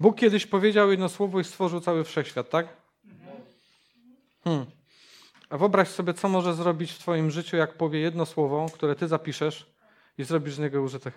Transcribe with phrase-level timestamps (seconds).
[0.00, 2.68] Bóg kiedyś powiedział jedno słowo i stworzył cały wszechświat, tak?
[4.44, 4.66] Hmm.
[5.50, 9.08] A wyobraź sobie, co może zrobić w Twoim życiu, jak powie jedno słowo, które Ty
[9.08, 9.66] zapiszesz
[10.18, 11.14] i zrobisz z niego użytek.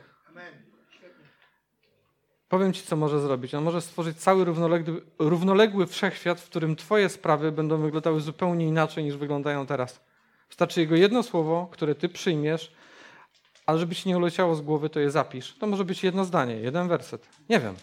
[2.49, 3.55] Powiem Ci, co może zrobić.
[3.55, 9.03] On może stworzyć cały równoległy, równoległy wszechświat, w którym Twoje sprawy będą wyglądały zupełnie inaczej
[9.03, 10.01] niż wyglądają teraz.
[10.47, 12.73] Wystarczy jego jedno słowo, które Ty przyjmiesz,
[13.65, 15.57] ale żeby Ci nie uleciało z głowy, to je zapisz.
[15.57, 17.29] To może być jedno zdanie, jeden werset.
[17.49, 17.75] Nie wiem.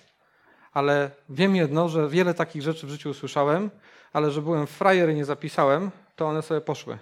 [0.72, 3.70] Ale wiem jedno, że wiele takich rzeczy w życiu usłyszałem,
[4.12, 6.98] ale że byłem frajer i nie zapisałem, to one sobie poszły.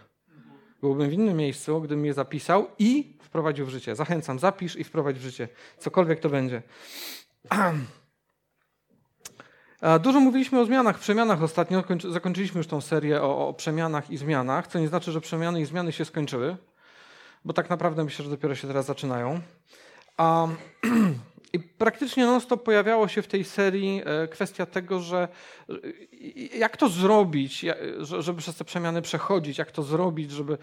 [0.80, 3.96] Byłbym w innym miejscu, gdybym je zapisał i wprowadził w życie.
[3.96, 5.48] Zachęcam, zapisz i wprowadź w życie.
[5.78, 6.62] Cokolwiek to będzie.
[10.00, 11.84] Dużo mówiliśmy o zmianach, przemianach ostatnio.
[12.10, 15.64] Zakończyliśmy już tą serię o, o, przemianach i zmianach, co nie znaczy, że przemiany i
[15.64, 16.56] zmiany się skończyły,
[17.44, 19.40] bo tak naprawdę myślę, że dopiero się teraz zaczynają.
[20.16, 20.46] A,
[21.52, 25.28] I praktycznie non-stop pojawiało się w tej serii e, kwestia tego, że
[26.54, 27.64] jak to zrobić,
[28.00, 30.58] żeby przez te przemiany przechodzić, jak to zrobić, żeby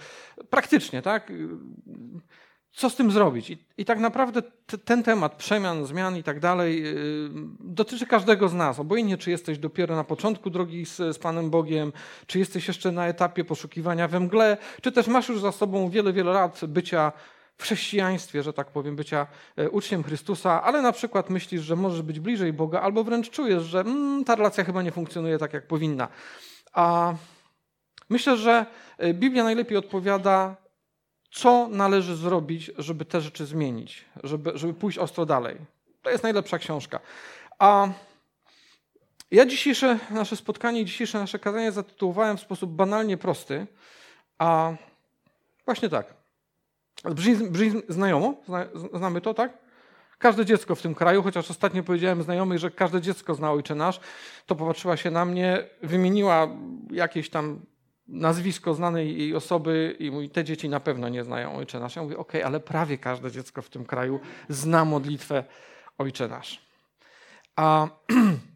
[0.49, 1.31] praktycznie, tak?
[2.75, 3.49] co z tym zrobić?
[3.49, 7.29] I, i tak naprawdę t, ten temat przemian, zmian i tak dalej yy,
[7.59, 8.79] dotyczy każdego z nas.
[8.79, 11.93] Obojętnie, czy jesteś dopiero na początku drogi z, z Panem Bogiem,
[12.27, 16.13] czy jesteś jeszcze na etapie poszukiwania we mgle, czy też masz już za sobą wiele,
[16.13, 17.11] wiele lat bycia
[17.57, 22.01] w chrześcijaństwie, że tak powiem, bycia e, uczniem Chrystusa, ale na przykład myślisz, że możesz
[22.01, 25.67] być bliżej Boga, albo wręcz czujesz, że mm, ta relacja chyba nie funkcjonuje tak, jak
[25.67, 26.07] powinna.
[26.73, 27.13] A
[28.09, 28.65] myślę, że
[28.97, 30.55] e, Biblia najlepiej odpowiada
[31.31, 35.57] co należy zrobić, żeby te rzeczy zmienić, żeby, żeby pójść ostro dalej.
[36.01, 36.99] To jest najlepsza książka.
[37.59, 37.87] A
[39.31, 43.67] ja dzisiejsze nasze spotkanie, dzisiejsze nasze kazanie zatytułowałem w sposób banalnie prosty,
[44.37, 44.73] a
[45.65, 46.24] właśnie tak.
[47.13, 48.41] Brzmi, brzmi znajomo?
[48.47, 49.65] Zna, znamy to, tak?
[50.17, 53.99] Każde dziecko w tym kraju, chociaż ostatnio powiedziałem znajomej, że każde dziecko zna Ojcze Nasz,
[54.45, 56.47] to popatrzyła się na mnie, wymieniła
[56.91, 57.59] jakieś tam
[58.07, 61.95] nazwisko znanej jej osoby i mówi, te dzieci na pewno nie znają Ojcze Nasz.
[61.95, 65.43] Ja mówię, okej, okay, ale prawie każde dziecko w tym kraju zna modlitwę
[65.97, 66.61] Ojcze Nasz.
[67.55, 67.87] A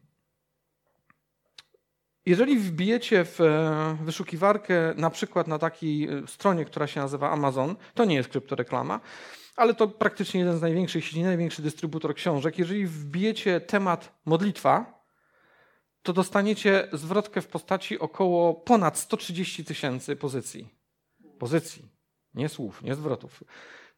[2.30, 7.76] jeżeli wbijecie w e, wyszukiwarkę na przykład na takiej e, stronie, która się nazywa Amazon,
[7.94, 9.00] to nie jest kryptoreklama,
[9.56, 12.60] ale to praktycznie jeden z największych, jeśli nie największy dystrybutor książek.
[12.60, 15.04] Jeżeli wbijecie temat modlitwa,
[16.04, 20.70] to dostaniecie zwrotkę w postaci około ponad 130 tysięcy pozycji.
[21.40, 21.86] Pozycji,
[22.34, 23.44] nie słów, nie zwrotów.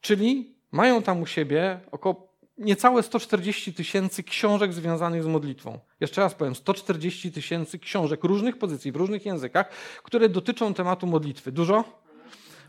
[0.01, 2.30] Czyli mają tam u siebie około
[2.61, 5.79] niecałe 140 tysięcy książek związanych z modlitwą.
[5.99, 9.69] Jeszcze raz powiem, 140 tysięcy książek różnych pozycji, w różnych językach,
[10.03, 11.51] które dotyczą tematu modlitwy.
[11.51, 11.83] Dużo?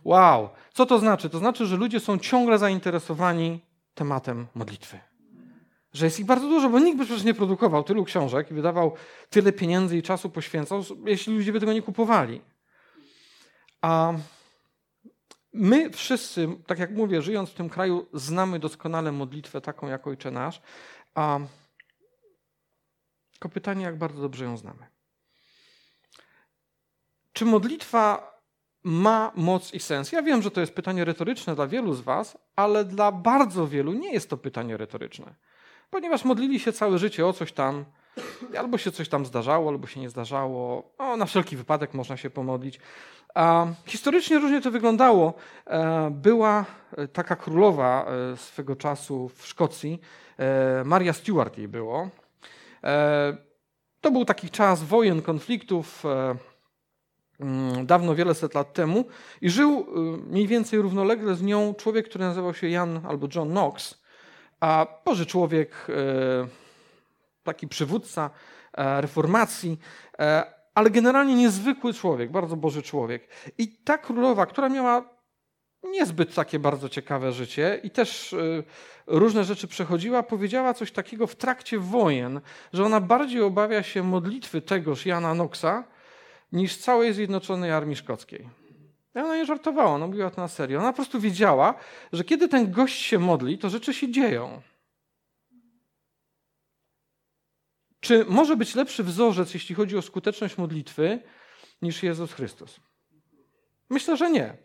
[0.04, 0.48] Wow.
[0.72, 1.30] Co to znaczy?
[1.30, 3.60] To znaczy, że ludzie są ciągle zainteresowani
[3.94, 4.98] tematem modlitwy
[5.92, 8.92] że jest ich bardzo dużo, bo nikt by przecież nie produkował tylu książek i wydawał
[9.30, 12.40] tyle pieniędzy i czasu poświęcał, jeśli ludzie by tego nie kupowali.
[13.80, 14.12] A
[15.52, 20.30] my wszyscy, tak jak mówię, żyjąc w tym kraju, znamy doskonale modlitwę taką jak Ojcze
[20.30, 20.62] Nasz,
[21.14, 21.38] a
[23.32, 24.86] tylko pytanie, jak bardzo dobrze ją znamy.
[27.32, 28.32] Czy modlitwa
[28.84, 30.12] ma moc i sens?
[30.12, 33.92] Ja wiem, że to jest pytanie retoryczne dla wielu z Was, ale dla bardzo wielu
[33.92, 35.34] nie jest to pytanie retoryczne
[35.92, 37.84] ponieważ modlili się całe życie o coś tam,
[38.58, 40.90] albo się coś tam zdarzało, albo się nie zdarzało.
[40.98, 42.80] O, na wszelki wypadek można się pomodlić.
[43.34, 45.34] A historycznie różnie to wyglądało.
[45.66, 46.64] E, była
[46.96, 50.00] e, taka królowa e, swego czasu w Szkocji,
[50.84, 52.08] Maria Stuart jej było.
[54.00, 56.02] To był taki czas wojen, konfliktów,
[57.40, 59.04] mm, dawno, wiele set lat temu
[59.40, 59.86] i żył
[60.26, 64.02] mniej więcej równolegle z nią człowiek, który nazywał się Jan albo John Knox.
[64.60, 65.86] A Boży człowiek,
[67.42, 68.30] taki przywódca
[68.72, 69.78] e, reformacji,
[70.18, 70.44] e,
[70.74, 73.28] ale generalnie niezwykły człowiek, bardzo Boży człowiek.
[73.58, 75.08] I ta królowa, która miała
[75.82, 78.34] niezbyt takie bardzo ciekawe życie i też
[79.06, 82.40] różne rzeczy przechodziła, powiedziała coś takiego w trakcie wojen,
[82.72, 85.84] że ona bardziej obawia się modlitwy tegoż Jana Knoxa
[86.52, 88.48] niż całej Zjednoczonej Armii Szkockiej.
[89.14, 90.80] I ona nie żartowała, ona mówiła to na serio.
[90.80, 91.74] Ona po prostu wiedziała,
[92.12, 94.62] że kiedy ten gość się modli, to rzeczy się dzieją.
[98.02, 101.22] Czy może być lepszy wzorzec, jeśli chodzi o skuteczność modlitwy,
[101.82, 102.80] niż Jezus Chrystus?
[103.90, 104.56] Myślę, że nie.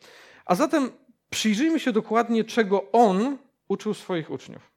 [0.45, 0.92] A zatem
[1.30, 3.38] przyjrzyjmy się dokładnie, czego On
[3.68, 4.72] uczył swoich uczniów.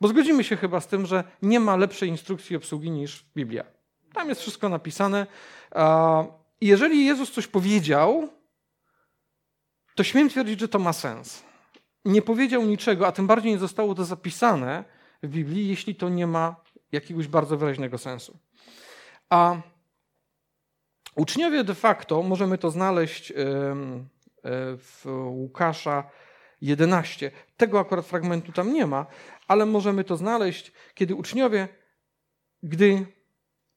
[0.00, 3.64] Bo zgodzimy się chyba z tym, że nie ma lepszej instrukcji obsługi niż Biblia.
[4.12, 5.26] Tam jest wszystko napisane.
[6.60, 8.28] Jeżeli Jezus coś powiedział,
[9.94, 11.42] to śmiem twierdzić, że to ma sens.
[12.04, 14.84] Nie powiedział niczego, a tym bardziej nie zostało to zapisane
[15.22, 16.56] w Biblii, jeśli to nie ma
[16.92, 18.38] jakiegoś bardzo wyraźnego sensu.
[19.30, 19.56] A
[21.16, 23.32] uczniowie de facto, możemy to znaleźć
[24.78, 26.10] w Łukasza
[26.60, 27.30] 11.
[27.56, 29.06] Tego akurat fragmentu tam nie ma,
[29.48, 31.68] ale możemy to znaleźć, kiedy uczniowie,
[32.62, 33.06] gdy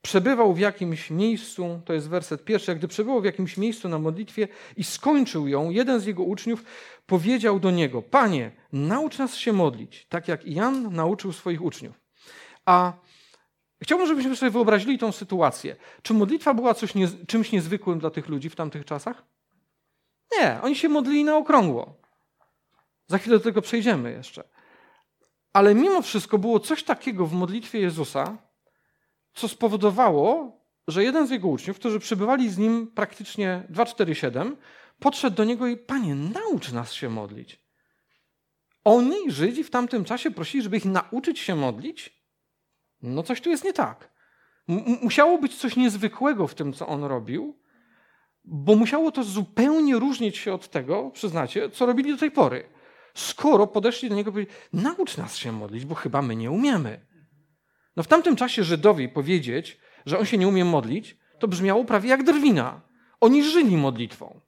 [0.01, 4.48] przebywał w jakimś miejscu, to jest werset pierwszy, gdy przebywał w jakimś miejscu na modlitwie
[4.77, 6.63] i skończył ją, jeden z jego uczniów
[7.06, 12.01] powiedział do niego: Panie, naucz nas się modlić, tak jak Jan nauczył swoich uczniów.
[12.65, 12.94] A
[13.83, 15.75] chciałbym, żebyśmy sobie wyobrazili tą sytuację.
[16.01, 19.24] Czy modlitwa była coś nie, czymś niezwykłym dla tych ludzi w tamtych czasach?
[20.39, 21.97] Nie, oni się modlili na okrągło.
[23.07, 24.44] Za chwilę do tego przejdziemy jeszcze.
[25.53, 28.38] Ale mimo wszystko było coś takiego w modlitwie Jezusa,
[29.33, 30.57] co spowodowało,
[30.88, 34.57] że jeden z jego uczniów, którzy przybywali z nim praktycznie 247,
[35.00, 37.63] podszedł do niego i Panie, naucz nas się modlić.
[38.83, 42.23] Oni, Żydzi, w tamtym czasie prosili, żeby ich nauczyć się modlić?
[43.03, 44.09] No coś tu jest nie tak.
[45.01, 47.57] Musiało być coś niezwykłego w tym, co on robił,
[48.45, 52.69] bo musiało to zupełnie różnić się od tego, przyznacie, co robili do tej pory.
[53.13, 57.05] Skoro podeszli do niego i powiedzieli, naucz nas się modlić, bo chyba my nie umiemy.
[57.95, 62.09] No w tamtym czasie Żydowi powiedzieć, że on się nie umie modlić, to brzmiało prawie
[62.09, 62.81] jak drwina.
[63.21, 64.39] Oni żyli modlitwą.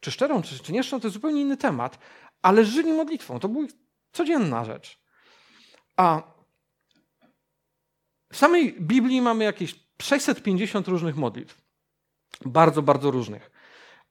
[0.00, 1.98] Czy szczerą, czy, czy to jest zupełnie inny temat,
[2.42, 3.38] ale żyli modlitwą.
[3.38, 3.66] To była
[4.12, 5.00] codzienna rzecz.
[5.96, 6.35] A
[8.32, 11.60] w samej Biblii mamy jakieś 650 różnych modlitw.
[12.44, 13.50] Bardzo, bardzo różnych.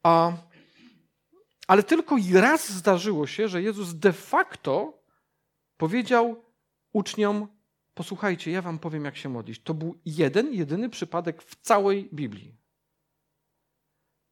[0.04, 0.32] A,
[1.68, 5.04] ale tylko raz zdarzyło się, że Jezus de facto
[5.78, 6.44] powiedział
[6.94, 7.48] uczniom:
[7.94, 9.60] Posłuchajcie, ja wam powiem, jak się modlić.
[9.60, 12.56] To był jeden, jedyny przypadek w całej Biblii.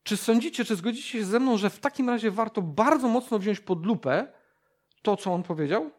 [0.04, 3.60] Czy sądzicie, czy zgodzicie się ze mną, że w takim razie warto bardzo mocno wziąć
[3.60, 4.34] pod lupę
[5.02, 5.92] to, co on powiedział?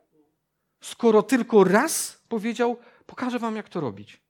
[0.81, 2.76] Skoro tylko raz powiedział,
[3.06, 4.23] pokażę wam, jak to robić.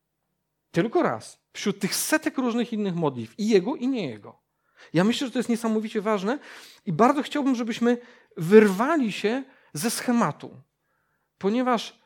[0.71, 1.45] Tylko raz.
[1.53, 3.35] Wśród tych setek różnych innych modlitw.
[3.39, 4.43] I jego, i nie jego.
[4.93, 6.39] Ja myślę, że to jest niesamowicie ważne
[6.87, 7.99] i bardzo chciałbym, żebyśmy
[8.37, 10.61] wyrwali się ze schematu.
[11.39, 12.01] Ponieważ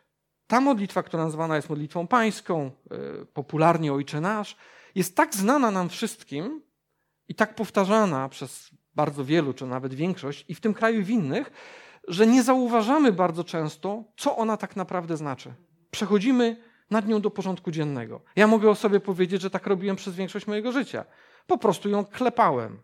[0.46, 4.56] ta modlitwa, która nazywana jest modlitwą pańską, e, popularnie Ojcze Nasz,
[4.94, 6.62] jest tak znana nam wszystkim
[7.28, 11.10] i tak powtarzana przez bardzo wielu, czy nawet większość, i w tym kraju i w
[11.10, 11.50] innych,
[12.08, 15.54] że nie zauważamy bardzo często, co ona tak naprawdę znaczy.
[15.90, 16.56] Przechodzimy
[16.90, 18.20] nad nią do porządku dziennego.
[18.36, 21.04] Ja mogę o sobie powiedzieć, że tak robiłem przez większość mojego życia.
[21.46, 22.78] Po prostu ją klepałem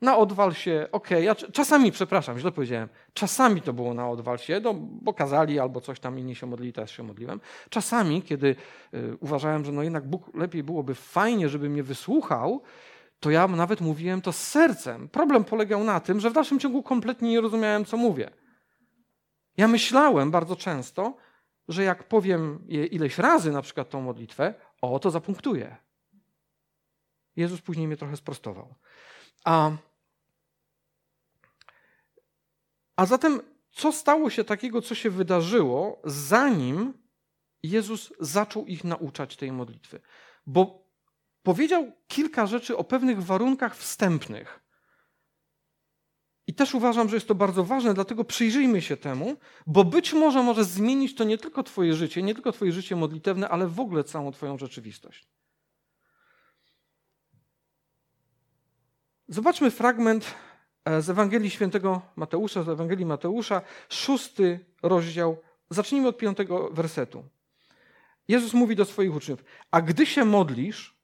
[0.00, 1.44] na odwal się, okej, okay.
[1.44, 5.80] ja czasami, przepraszam, źle powiedziałem, czasami to było na odwal się, no, bo kazali albo
[5.80, 7.40] coś tam inni się modlili, też się modliłem.
[7.70, 8.56] Czasami, kiedy
[8.94, 12.62] y, uważałem, że no jednak Bóg lepiej byłoby fajnie, żeby mnie wysłuchał,
[13.20, 15.08] to ja nawet mówiłem to z sercem.
[15.08, 18.30] Problem polegał na tym, że w dalszym ciągu kompletnie nie rozumiałem, co mówię.
[19.56, 21.16] Ja myślałem bardzo często,
[21.68, 25.76] że jak powiem je ileś razy, na przykład tą modlitwę, o, to zapunktuję.
[27.36, 28.74] Jezus później mnie trochę sprostował.
[29.44, 29.70] A
[32.98, 36.92] A zatem, co stało się takiego, co się wydarzyło, zanim
[37.62, 40.00] Jezus zaczął ich nauczać tej modlitwy?
[40.46, 40.86] Bo
[41.42, 44.60] powiedział kilka rzeczy o pewnych warunkach wstępnych.
[46.48, 49.36] I też uważam, że jest to bardzo ważne, dlatego przyjrzyjmy się temu,
[49.66, 53.48] bo być może może zmienić to nie tylko Twoje życie, nie tylko Twoje życie modlitewne,
[53.48, 55.28] ale w ogóle całą Twoją rzeczywistość.
[59.28, 60.34] Zobaczmy fragment
[60.88, 65.36] E, z Ewangelii Świętego Mateusza, z Ewangelii Mateusza, szósty rozdział.
[65.70, 67.24] Zacznijmy od piątego wersetu.
[68.28, 70.97] Jezus mówi do swoich uczniów: A gdy się modlisz,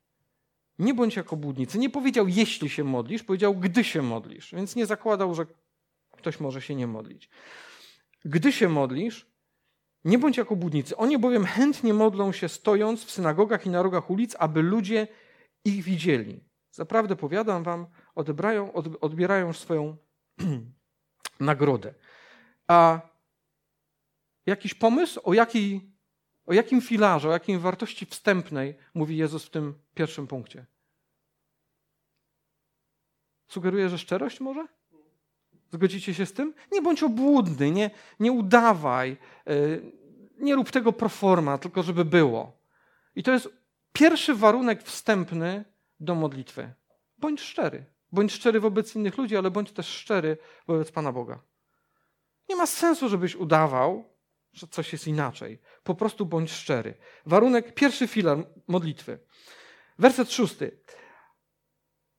[0.78, 1.78] nie bądź jako budnicy.
[1.78, 4.54] Nie powiedział, jeśli się modlisz, powiedział, gdy się modlisz.
[4.54, 5.47] Więc nie zakładał, że
[6.16, 7.31] ktoś może się nie modlić.
[8.25, 9.26] Gdy się modlisz,
[10.04, 10.97] nie bądź jako budnicy.
[10.97, 15.09] Oni bowiem chętnie modlą się stojąc w synagogach i na rogach ulic, aby ludzie
[15.64, 16.45] ich widzieli.
[16.71, 17.87] Zaprawdę powiadam wam,
[19.00, 19.97] odbierają swoją
[21.40, 21.95] nagrodę.
[22.69, 23.00] A
[24.47, 25.93] jakiś pomysł, o, jakiej,
[26.46, 30.66] o jakim filarze, o jakiej wartości wstępnej mówi Jezus w tym pierwszym punkcie?
[33.48, 34.66] Sugeruje, że szczerość może?
[35.72, 36.54] Zgodzicie się z tym?
[36.72, 39.92] Nie bądź obłudny, nie, nie udawaj, yy,
[40.38, 42.52] nie rób tego pro forma, tylko żeby było.
[43.16, 43.48] I to jest
[43.92, 45.64] pierwszy warunek wstępny
[46.00, 46.72] do modlitwy.
[47.18, 47.84] Bądź szczery.
[48.12, 51.38] Bądź szczery wobec innych ludzi, ale bądź też szczery wobec Pana Boga.
[52.48, 54.04] Nie ma sensu, żebyś udawał,
[54.54, 55.58] że coś jest inaczej.
[55.82, 56.94] Po prostu bądź szczery.
[57.26, 59.18] Warunek, pierwszy filar modlitwy.
[59.99, 60.78] Werset szósty.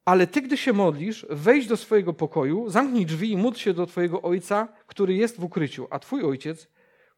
[0.06, 3.86] Ale ty, gdy się modlisz, wejdź do swojego pokoju, zamknij drzwi i módl się do
[3.86, 6.68] twojego ojca, który jest w ukryciu, a twój ojciec,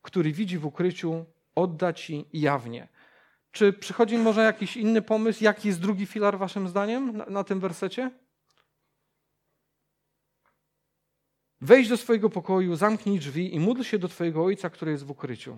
[0.01, 2.87] który widzi w ukryciu, odda ci jawnie.
[3.51, 5.43] Czy przychodzi może jakiś inny pomysł?
[5.43, 8.11] Jaki jest drugi filar waszym zdaniem na, na tym wersecie?
[11.61, 15.11] Wejdź do swojego pokoju, zamknij drzwi i módl się do twojego ojca, który jest w
[15.11, 15.57] ukryciu.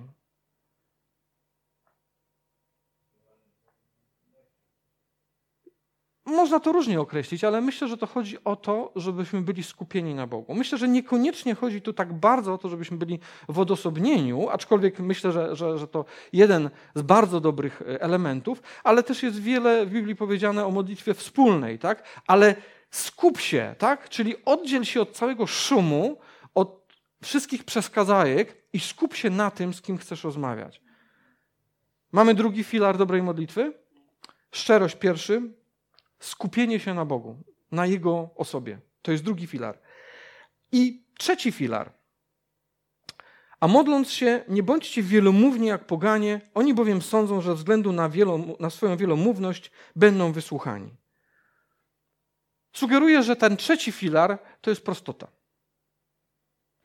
[6.26, 10.28] Można to różnie określić, ale myślę, że to chodzi o to, żebyśmy byli skupieni na
[10.28, 10.56] Bogu.
[10.56, 15.32] Myślę, że niekoniecznie chodzi tu tak bardzo o to, żebyśmy byli w odosobnieniu, aczkolwiek myślę,
[15.32, 19.90] że, że, że to jeden z bardzo dobrych e, elementów, ale też jest wiele w
[19.90, 22.04] Biblii powiedziane o modlitwie wspólnej, tak?
[22.28, 22.56] Ale
[22.92, 24.10] skup się, tak?
[24.10, 26.20] Czyli oddziel się od całego szumu,
[26.56, 26.94] od
[27.24, 30.82] wszystkich przeskazajek i skup się na tym, z kim chcesz rozmawiać.
[32.12, 33.74] Mamy drugi filar dobrej modlitwy.
[34.52, 35.42] Szczerość pierwszy,
[36.20, 38.80] skupienie się na Bogu, na Jego osobie.
[39.02, 39.80] To jest drugi filar.
[40.72, 41.94] I trzeci filar.
[43.60, 48.10] A modląc się, nie bądźcie wielomówni jak poganie, oni bowiem sądzą, że ze względu na,
[48.60, 50.96] na swoją wielomówność będą wysłuchani.
[52.80, 55.28] Sugeruję, że ten trzeci filar to jest prostota.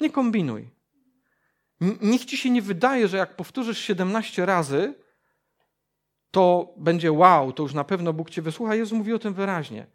[0.01, 0.71] Nie kombinuj.
[1.81, 4.95] Niech ci się nie wydaje, że jak powtórzysz 17 razy,
[6.31, 8.75] to będzie wow, to już na pewno Bóg cię wysłucha.
[8.75, 9.87] Jezus mówi o tym wyraźnie.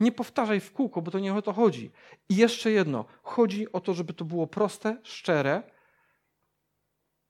[0.00, 1.90] Nie powtarzaj w kółko, bo to nie o to chodzi.
[2.28, 3.04] I jeszcze jedno.
[3.22, 5.62] Chodzi o to, żeby to było proste, szczere.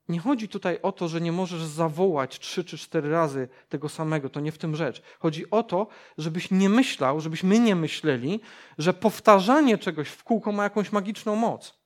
[0.08, 4.28] Nie chodzi tutaj o to, że nie możesz zawołać trzy czy cztery razy tego samego.
[4.28, 5.02] To nie w tym rzecz.
[5.18, 5.86] Chodzi o to,
[6.18, 8.40] żebyś nie myślał, żebyśmy nie myśleli,
[8.78, 11.82] że powtarzanie czegoś w kółko ma jakąś magiczną moc.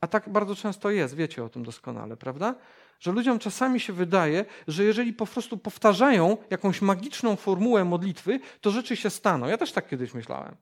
[0.00, 2.54] A tak bardzo często jest, wiecie o tym doskonale, prawda?
[3.00, 8.70] że ludziom czasami się wydaje, że jeżeli po prostu powtarzają jakąś magiczną formułę modlitwy, to
[8.70, 9.46] rzeczy się staną.
[9.46, 10.56] Ja też tak kiedyś myślałem.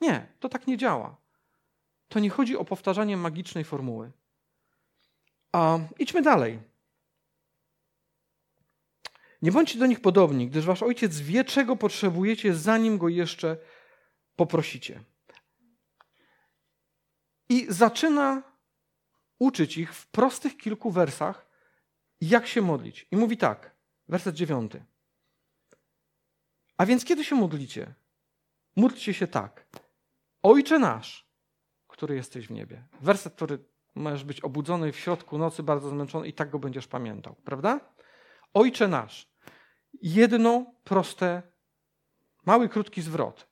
[0.00, 1.16] Nie, to tak nie działa.
[2.08, 4.12] To nie chodzi o powtarzanie magicznej formuły.
[5.54, 6.60] A idźmy dalej.
[9.42, 13.56] Nie bądźcie do nich podobni, gdyż wasz ojciec wie, czego potrzebujecie, zanim go jeszcze
[14.36, 15.04] poprosicie.
[17.48, 18.42] I zaczyna
[19.38, 21.46] uczyć ich w prostych kilku wersach,
[22.20, 23.06] jak się modlić.
[23.10, 23.76] I mówi tak,
[24.08, 24.84] werset dziewiąty.
[26.76, 27.94] A więc kiedy się modlicie?
[28.76, 29.66] Módlcie się tak.
[30.42, 31.26] Ojcze nasz,
[31.88, 32.84] który jesteś w niebie.
[33.00, 37.34] Werset, który możesz być obudzony w środku nocy, bardzo zmęczony i tak go będziesz pamiętał,
[37.44, 37.80] prawda?
[38.54, 39.34] Ojcze nasz.
[40.02, 41.42] Jedno proste,
[42.46, 43.48] mały, krótki zwrot.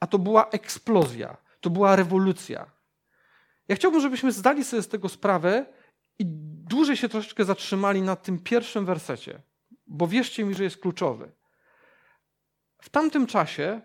[0.00, 2.70] A to była eksplozja, to była rewolucja.
[3.68, 5.66] Ja chciałbym, żebyśmy zdali sobie z tego sprawę,
[6.18, 6.24] i
[6.68, 9.42] dłużej się troszeczkę zatrzymali na tym pierwszym wersecie,
[9.86, 11.32] bo wierzcie mi, że jest kluczowy.
[12.82, 13.80] W tamtym czasie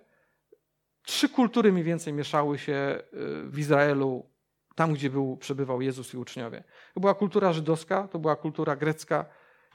[1.03, 4.29] trzy kultury mniej więcej mieszały się y, w Izraelu,
[4.77, 6.63] tam gdzie był, przebywał Jezus i uczniowie.
[6.93, 9.25] To była kultura żydowska, to była kultura grecka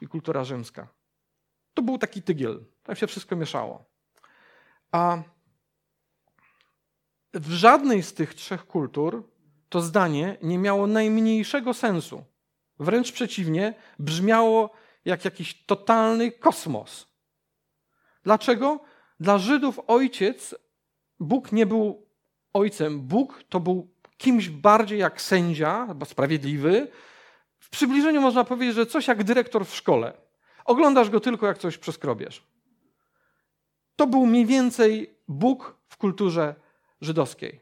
[0.01, 0.89] i kultura rzymska.
[1.75, 3.85] To był taki tygiel, tam się wszystko mieszało.
[4.93, 5.23] A
[7.35, 9.29] w żadnej z tych trzech kultur
[9.69, 12.25] to zdanie nie miało najmniejszego sensu.
[12.79, 14.71] Wręcz przeciwnie, brzmiało
[15.05, 17.07] jak jakiś totalny kosmos.
[18.23, 18.81] Dlaczego?
[19.21, 20.55] Dla Żydów ojciec,
[21.21, 22.07] Bóg nie był
[22.53, 23.01] ojcem.
[23.01, 23.92] Bóg to był
[24.23, 26.89] kimś bardziej jak sędzia, bo sprawiedliwy.
[27.59, 30.13] W przybliżeniu można powiedzieć, że coś jak dyrektor w szkole.
[30.65, 32.43] Oglądasz go tylko, jak coś przeskrobiesz.
[33.97, 36.55] To był mniej więcej Bóg w kulturze
[37.01, 37.61] żydowskiej.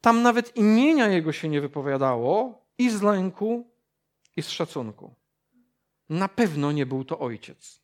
[0.00, 3.70] Tam nawet imienia jego się nie wypowiadało i z lęku,
[4.36, 5.14] i z szacunku.
[6.08, 7.80] Na pewno nie był to ojciec.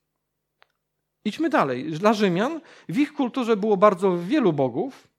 [1.24, 1.92] Idźmy dalej.
[1.92, 5.11] Dla Rzymian w ich kulturze było bardzo wielu bogów.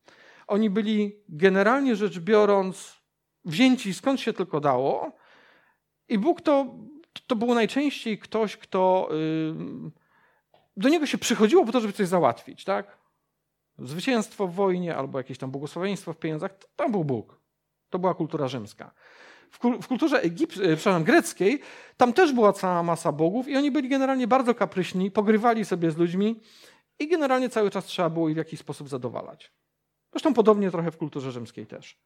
[0.48, 3.04] Oni byli generalnie rzecz biorąc
[3.46, 5.12] wzięci skąd się tylko dało.
[6.10, 6.66] I Bóg to,
[7.28, 9.10] to był najczęściej ktoś, kto.
[10.78, 12.98] Do niego się przychodziło po to, żeby coś załatwić, tak?
[13.80, 17.40] Zwycięstwo w wojnie albo jakieś tam błogosławieństwo w pieniądzach, to, był Bóg.
[17.90, 18.94] To była kultura rzymska
[19.82, 21.60] w kulturze Egipt, e, greckiej,
[21.98, 25.98] tam też była cała masa bogów i oni byli generalnie bardzo kapryśni, pogrywali sobie z
[25.98, 26.42] ludźmi
[27.00, 29.52] i generalnie cały czas trzeba było ich w jakiś sposób zadowalać.
[30.14, 31.98] Zresztą podobnie trochę w kulturze rzymskiej też.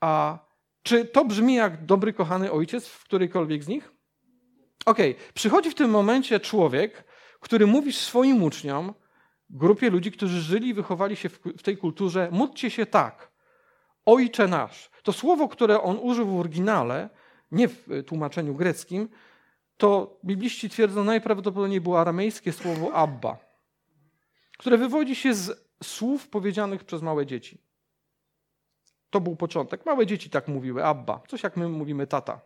[0.00, 0.38] A
[0.82, 3.92] czy to brzmi jak dobry, kochany ojciec w którejkolwiek z nich?
[4.86, 5.32] Okej, okay.
[5.34, 7.04] przychodzi w tym momencie człowiek,
[7.40, 8.94] który mówi swoim uczniom,
[9.50, 13.30] grupie ludzi, którzy żyli i wychowali się w tej kulturze, módlcie się tak.
[14.06, 14.90] Ojcze nasz.
[15.02, 17.08] To słowo, które on użył w oryginale,
[17.52, 19.08] nie w tłumaczeniu greckim,
[19.76, 23.38] to bibliści twierdzą najprawdopodobniej było aramejskie słowo Abba,
[24.58, 27.58] które wywodzi się z słów powiedzianych przez małe dzieci.
[29.10, 29.86] To był początek.
[29.86, 31.20] Małe dzieci tak mówiły, Abba.
[31.28, 32.40] Coś jak my mówimy tata.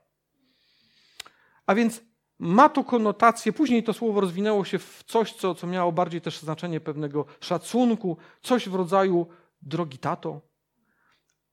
[1.67, 2.01] A więc
[2.39, 6.39] ma to konotację, później to słowo rozwinęło się w coś, co, co miało bardziej też
[6.39, 9.27] znaczenie pewnego szacunku, coś w rodzaju
[9.63, 10.41] drogi tato,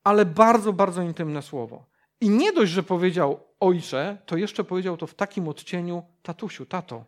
[0.04, 1.86] ale bardzo, bardzo intymne słowo.
[2.22, 7.06] I nie dość, że powiedział ojcze, to jeszcze powiedział to w takim odcieniu tatusiu, tato.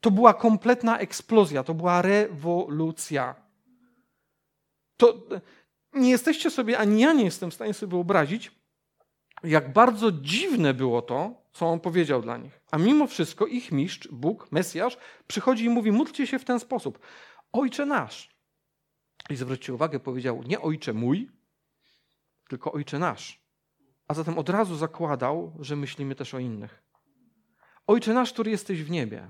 [0.00, 3.47] To była kompletna eksplozja, to była rewolucja.
[4.98, 5.22] To
[5.92, 8.52] nie jesteście sobie, ani ja nie jestem w stanie sobie wyobrazić,
[9.44, 12.60] jak bardzo dziwne było to, co on powiedział dla nich.
[12.70, 16.98] A mimo wszystko ich mistrz, Bóg, Mesjasz, przychodzi i mówi: módlcie się w ten sposób.
[17.52, 18.38] Ojcze nasz.
[19.30, 21.30] I zwróćcie uwagę, powiedział nie ojcze mój,
[22.48, 23.42] tylko ojcze nasz.
[24.08, 26.82] A zatem od razu zakładał, że myślimy też o innych.
[27.86, 29.28] Ojcze nasz, który jesteś w niebie.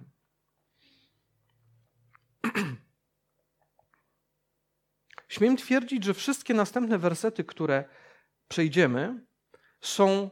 [5.28, 7.84] Śmiem twierdzić, że wszystkie następne wersety, które
[8.48, 9.26] przejdziemy,
[9.80, 10.30] są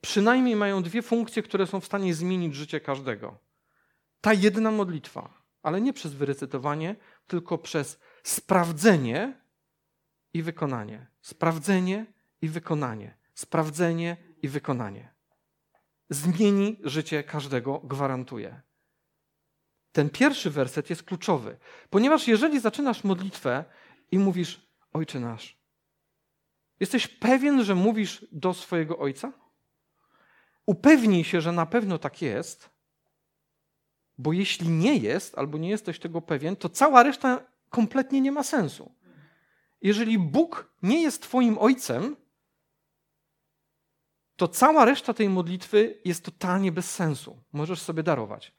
[0.00, 3.38] przynajmniej mają dwie funkcje, które są w stanie zmienić życie każdego.
[4.20, 9.40] Ta jedna modlitwa, ale nie przez wyrecytowanie, tylko przez sprawdzenie
[10.34, 11.06] i wykonanie.
[11.20, 12.06] Sprawdzenie
[12.42, 13.18] i wykonanie.
[13.34, 15.14] Sprawdzenie i wykonanie.
[16.10, 18.60] Zmieni życie każdego, gwarantuję.
[19.92, 21.58] Ten pierwszy werset jest kluczowy,
[21.90, 23.64] ponieważ jeżeli zaczynasz modlitwę
[24.10, 25.58] i mówisz: Ojcze nasz,
[26.80, 29.32] jesteś pewien, że mówisz do swojego ojca?
[30.66, 32.70] Upewnij się, że na pewno tak jest,
[34.18, 38.42] bo jeśli nie jest, albo nie jesteś tego pewien, to cała reszta kompletnie nie ma
[38.42, 38.94] sensu.
[39.82, 42.16] Jeżeli Bóg nie jest Twoim ojcem,
[44.36, 47.42] to cała reszta tej modlitwy jest totalnie bez sensu.
[47.52, 48.52] Możesz sobie darować.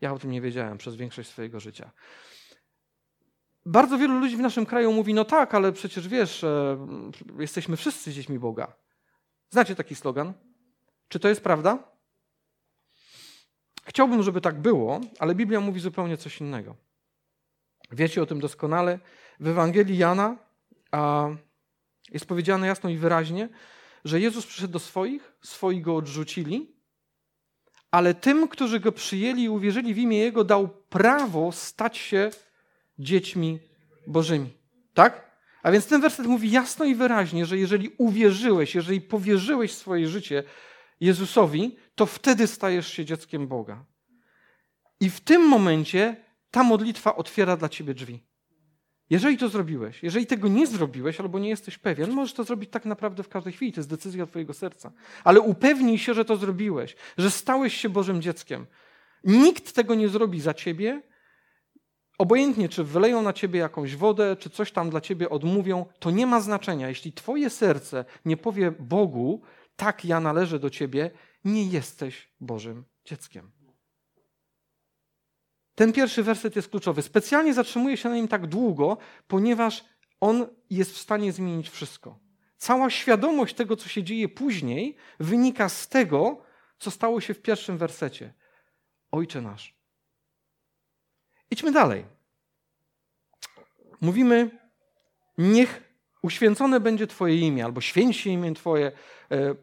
[0.00, 1.90] Ja o tym nie wiedziałem przez większość swojego życia.
[3.68, 6.78] Bardzo wielu ludzi w naszym kraju mówi: No tak, ale przecież wiesz, e,
[7.38, 8.72] jesteśmy wszyscy dziećmi Boga.
[9.50, 10.32] Znacie taki slogan?
[11.08, 11.78] Czy to jest prawda?
[13.84, 16.76] Chciałbym, żeby tak było, ale Biblia mówi zupełnie coś innego.
[17.90, 18.98] Wiecie o tym doskonale.
[19.40, 20.36] W Ewangelii Jana
[22.10, 23.48] jest powiedziane jasno i wyraźnie,
[24.04, 26.76] że Jezus przyszedł do swoich, swoi go odrzucili,
[27.90, 32.30] ale tym, którzy go przyjęli i uwierzyli w imię Jego, dał prawo stać się
[32.98, 33.58] dziećmi
[34.06, 34.50] Bożymi.
[34.94, 35.28] Tak?
[35.62, 40.44] A więc ten werset mówi jasno i wyraźnie, że jeżeli uwierzyłeś, jeżeli powierzyłeś swoje życie
[41.00, 43.84] Jezusowi, to wtedy stajesz się dzieckiem Boga.
[45.00, 46.16] I w tym momencie
[46.50, 48.28] ta modlitwa otwiera dla ciebie drzwi.
[49.10, 52.84] Jeżeli to zrobiłeś, jeżeli tego nie zrobiłeś albo nie jesteś pewien, możesz to zrobić tak
[52.84, 53.72] naprawdę w każdej chwili.
[53.72, 54.92] To jest decyzja Twojego serca.
[55.24, 58.66] Ale upewnij się, że to zrobiłeś, że stałeś się Bożym dzieckiem.
[59.24, 61.02] Nikt tego nie zrobi za ciebie.
[62.18, 66.26] Obojętnie, czy wyleją na ciebie jakąś wodę, czy coś tam dla ciebie odmówią, to nie
[66.26, 66.88] ma znaczenia.
[66.88, 69.42] Jeśli Twoje serce nie powie Bogu,
[69.76, 71.10] tak ja należę do ciebie,
[71.44, 73.50] nie jesteś Bożym dzieckiem.
[75.74, 77.02] Ten pierwszy werset jest kluczowy.
[77.02, 78.96] Specjalnie zatrzymuję się na nim tak długo,
[79.28, 79.84] ponieważ
[80.20, 82.18] on jest w stanie zmienić wszystko.
[82.56, 86.42] Cała świadomość tego, co się dzieje później, wynika z tego,
[86.78, 88.34] co stało się w pierwszym wersecie.
[89.10, 89.77] Ojcze nasz.
[91.50, 92.04] Idźmy dalej.
[94.00, 94.50] Mówimy,
[95.38, 95.82] niech
[96.22, 98.92] uświęcone będzie Twoje imię, albo święć się imię Twoje e,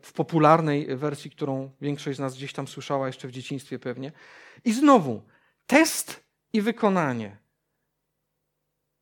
[0.02, 4.12] w popularnej wersji, którą większość z nas gdzieś tam słyszała jeszcze w dzieciństwie pewnie.
[4.66, 5.22] I znowu,
[5.68, 7.38] test i wykonanie.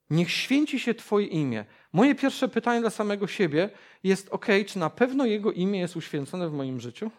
[0.10, 1.66] Niech święci się Twoje imię.
[1.94, 3.70] Moje pierwsze pytanie dla samego siebie
[4.04, 7.12] jest: OK, czy na pewno Jego imię jest uświęcone w moim życiu?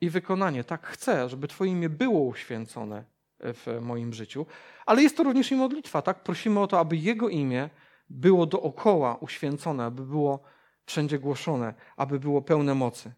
[0.00, 0.64] I wykonanie.
[0.64, 3.04] Tak, chcę, żeby Twoje imię było uświęcone
[3.40, 4.46] w moim życiu,
[4.86, 6.22] ale jest to również i modlitwa, tak?
[6.22, 7.70] Prosimy o to, aby Jego imię
[8.10, 10.42] było dookoła uświęcone, aby było
[10.86, 13.12] wszędzie głoszone, aby było pełne mocy.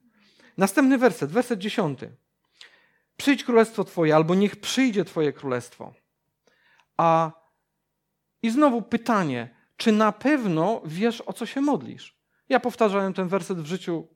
[0.57, 2.12] Następny werset, werset dziesiąty.
[3.16, 5.93] Przyjdź królestwo Twoje, albo niech przyjdzie Twoje królestwo.
[6.97, 7.31] A
[8.43, 12.16] i znowu pytanie, czy na pewno wiesz, o co się modlisz?
[12.49, 14.09] Ja powtarzałem ten werset w życiu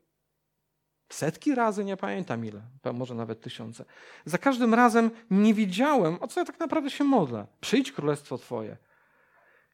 [1.08, 2.62] setki razy, nie pamiętam ile,
[2.92, 3.84] może nawet tysiące.
[4.24, 7.46] Za każdym razem nie wiedziałem, o co ja tak naprawdę się modlę.
[7.60, 8.76] Przyjdź królestwo Twoje.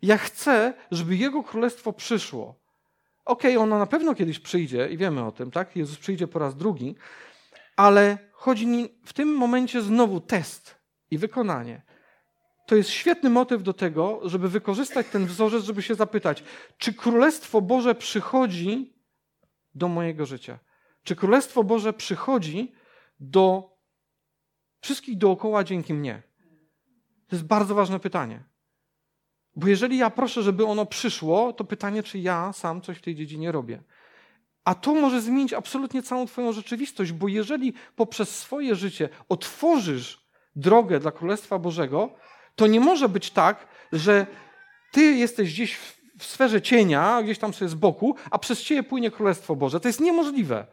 [0.02, 2.54] Ja chcę, żeby Jego królestwo przyszło.
[3.24, 5.76] Okej, okay, ono na pewno kiedyś przyjdzie i wiemy o tym, tak?
[5.76, 6.94] Jezus przyjdzie po raz drugi,
[7.76, 8.66] ale chodzi
[9.04, 10.74] w tym momencie znowu test
[11.10, 11.82] i wykonanie.
[12.66, 16.44] To jest świetny motyw do tego, żeby wykorzystać ten wzorzec, żeby się zapytać,
[16.78, 18.94] czy Królestwo Boże przychodzi
[19.74, 20.58] do mojego życia?
[21.04, 22.72] Czy Królestwo Boże przychodzi
[23.20, 23.76] do
[24.80, 26.22] wszystkich dookoła dzięki mnie?
[27.28, 28.44] To jest bardzo ważne pytanie.
[29.56, 33.14] Bo jeżeli ja proszę, żeby ono przyszło, to pytanie, czy ja sam coś w tej
[33.14, 33.82] dziedzinie robię.
[34.64, 41.00] A to może zmienić absolutnie całą Twoją rzeczywistość, bo jeżeli poprzez swoje życie otworzysz drogę
[41.00, 42.14] dla Królestwa Bożego,
[42.56, 44.26] to nie może być tak, że
[44.92, 45.76] Ty jesteś gdzieś
[46.18, 49.80] w sferze cienia, gdzieś tam sobie z boku, a przez Ciebie płynie Królestwo Boże.
[49.80, 50.66] To jest niemożliwe.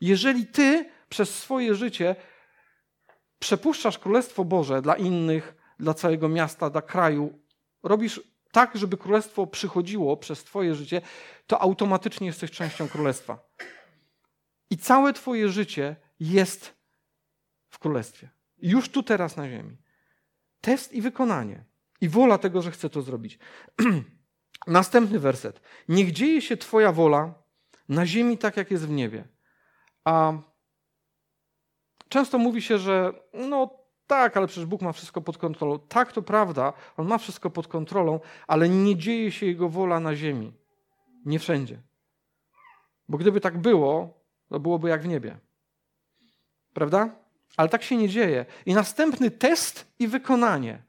[0.00, 2.16] Jeżeli Ty przez swoje życie
[3.38, 7.38] przepuszczasz Królestwo Boże dla innych, dla całego miasta, dla kraju,
[7.82, 8.20] robisz
[8.52, 11.00] tak, żeby królestwo przychodziło przez Twoje życie,
[11.46, 13.38] to automatycznie jesteś częścią królestwa.
[14.70, 16.74] I całe Twoje życie jest
[17.70, 18.28] w królestwie.
[18.58, 19.76] Już tu, teraz na ziemi.
[20.60, 21.64] Test i wykonanie.
[22.00, 23.38] I wola tego, że chcę to zrobić.
[24.66, 25.60] Następny werset.
[25.88, 27.34] Niech dzieje się Twoja wola
[27.88, 29.28] na ziemi tak, jak jest w niebie.
[30.04, 30.32] A
[32.08, 33.70] często mówi się, że no
[34.06, 35.78] tak, ale przecież Bóg ma wszystko pod kontrolą.
[35.78, 40.16] Tak, to prawda, On ma wszystko pod kontrolą, ale nie dzieje się Jego wola na
[40.16, 40.52] ziemi.
[41.24, 41.82] Nie wszędzie.
[43.08, 45.38] Bo gdyby tak było, to byłoby jak w niebie.
[46.74, 47.14] Prawda?
[47.56, 48.46] Ale tak się nie dzieje.
[48.66, 50.82] I następny test i wykonanie.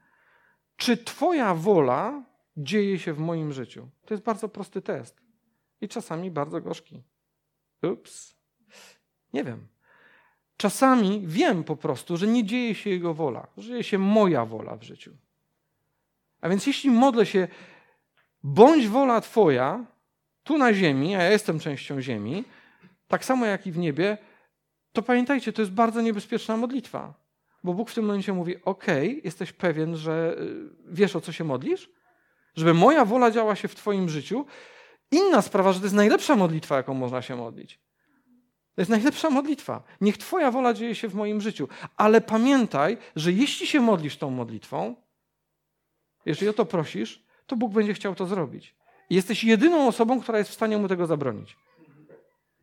[0.76, 2.22] Czy Twoja wola
[2.56, 3.88] dzieje się w moim życiu?
[4.06, 5.20] To jest bardzo prosty test.
[5.80, 7.02] I czasami bardzo gorzki.
[7.82, 8.35] Ups.
[9.36, 9.66] Nie wiem.
[10.56, 14.76] Czasami wiem po prostu, że nie dzieje się Jego wola, że dzieje się moja wola
[14.76, 15.12] w życiu.
[16.40, 17.48] A więc jeśli modlę się,
[18.42, 19.84] bądź wola Twoja
[20.44, 22.44] tu na ziemi, a ja jestem częścią ziemi,
[23.08, 24.18] tak samo jak i w niebie,
[24.92, 27.14] to pamiętajcie, to jest bardzo niebezpieczna modlitwa.
[27.64, 28.86] Bo Bóg w tym momencie mówi: OK,
[29.24, 31.90] jesteś pewien, że y, wiesz o co się modlisz?
[32.54, 34.46] Żeby moja wola działa się w Twoim życiu.
[35.10, 37.85] Inna sprawa, że to jest najlepsza modlitwa, jaką można się modlić.
[38.76, 39.82] To jest najlepsza modlitwa.
[40.00, 41.68] Niech Twoja wola dzieje się w moim życiu.
[41.96, 44.96] Ale pamiętaj, że jeśli się modlisz tą modlitwą,
[46.26, 48.76] jeżeli o to prosisz, to Bóg będzie chciał to zrobić.
[49.10, 51.56] I jesteś jedyną osobą, która jest w stanie mu tego zabronić.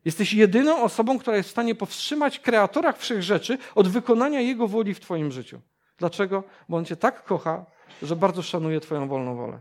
[0.04, 5.00] Jesteś jedyną osobą, która jest w stanie powstrzymać kreatora wszechrzeczy od wykonania jego woli w
[5.00, 5.60] Twoim życiu.
[5.98, 6.44] Dlaczego?
[6.68, 7.66] Bo on Cię tak kocha,
[8.02, 9.60] że bardzo szanuje Twoją wolną wolę.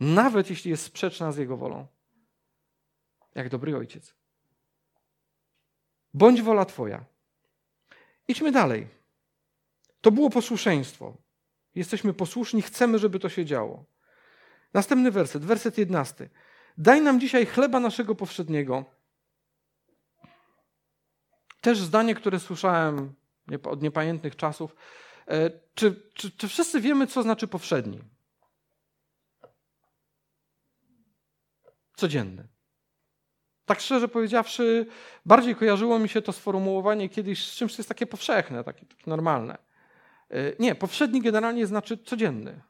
[0.00, 1.86] Nawet jeśli jest sprzeczna z jego wolą.
[3.34, 4.14] Jak dobry ojciec.
[6.14, 7.04] Bądź wola Twoja.
[8.28, 8.88] Idźmy dalej.
[10.00, 11.16] To było posłuszeństwo.
[11.74, 13.84] Jesteśmy posłuszni, chcemy, żeby to się działo.
[14.74, 16.30] Następny werset, werset jedenasty.
[16.78, 18.84] Daj nam dzisiaj chleba naszego powszedniego.
[21.60, 23.14] Też zdanie, które słyszałem
[23.64, 24.76] od niepamiętnych czasów.
[25.26, 28.00] E, czy, czy, czy wszyscy wiemy, co znaczy powszedni?
[31.96, 32.48] Codzienny.
[33.68, 34.86] Tak szczerze powiedziawszy,
[35.26, 39.02] bardziej kojarzyło mi się to sformułowanie kiedyś z czymś, co jest takie powszechne, takie, takie
[39.06, 39.58] normalne.
[40.30, 42.60] E, nie, powszedni generalnie znaczy codzienny.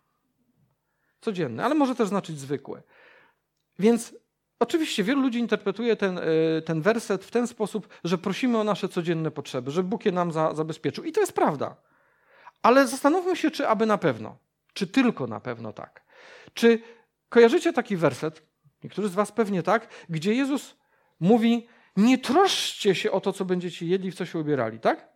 [1.21, 2.83] Codzienny, ale może też znaczyć zwykły.
[3.79, 4.15] Więc
[4.59, 6.23] oczywiście wielu ludzi interpretuje ten, e,
[6.63, 10.33] ten werset w ten sposób, że prosimy o nasze codzienne potrzeby, żeby Bóg je nam
[10.33, 11.05] za, zabezpieczył.
[11.05, 11.77] I to jest prawda.
[12.63, 14.39] Ale zastanówmy się, czy aby na pewno,
[14.73, 16.05] czy tylko na pewno tak.
[16.55, 16.81] Czy
[17.29, 18.43] kojarzycie taki werset,
[18.85, 20.78] niektórzy z Was pewnie tak, gdzie Jezus
[21.21, 25.09] mówi: Nie troszcie się o to, co będziecie jedli, w co się ubierali, tak?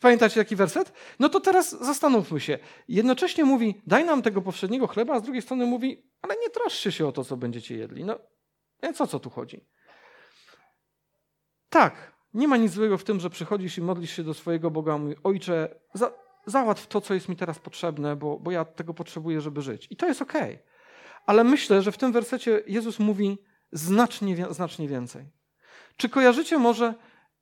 [0.00, 0.92] Pamiętacie taki werset?
[1.18, 2.58] No to teraz zastanówmy się.
[2.88, 6.92] Jednocześnie mówi: Daj nam tego powszedniego chleba, a z drugiej strony mówi: Ale nie troszcie
[6.92, 8.04] się o to, co będziecie jedli.
[8.04, 8.18] No
[8.82, 9.66] więc o co tu chodzi?
[11.68, 14.98] Tak, nie ma nic złego w tym, że przychodzisz i modlisz się do swojego Boga,
[14.98, 16.12] mówi, ojcze, za,
[16.46, 19.86] załatw to, co jest mi teraz potrzebne, bo, bo ja tego potrzebuję, żeby żyć.
[19.90, 20.54] I to jest okej.
[20.54, 20.64] Okay.
[21.26, 23.38] Ale myślę, że w tym wersecie Jezus mówi,
[23.72, 25.26] znacznie, znacznie więcej.
[25.96, 26.94] Czy kojarzycie może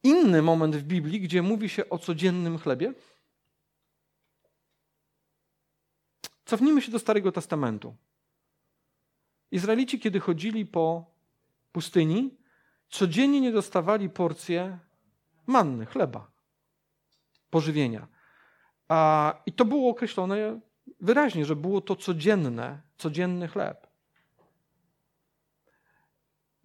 [0.03, 2.95] inny moment w Biblii, gdzie mówi się o codziennym chlebie?
[6.45, 7.97] Cofnijmy się do Starego Testamentu.
[9.51, 11.15] Izraelici, kiedy chodzili po
[11.73, 12.39] pustyni,
[12.89, 14.79] codziennie nie dostawali porcję
[15.47, 16.31] manny, chleba,
[17.51, 18.09] pożywienia.
[18.89, 20.61] A, I to było określone
[21.01, 23.88] wyraźnie, że było to codzienne, codzienny chleb.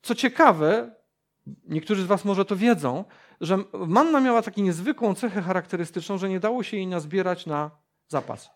[0.04, 0.96] Co ciekawe,
[1.70, 3.06] niektórzy z Was może to wiedzą,
[3.42, 7.72] że manna miała taką niezwykłą cechę charakterystyczną, że nie dało się jej nazbierać na
[8.08, 8.50] zapas.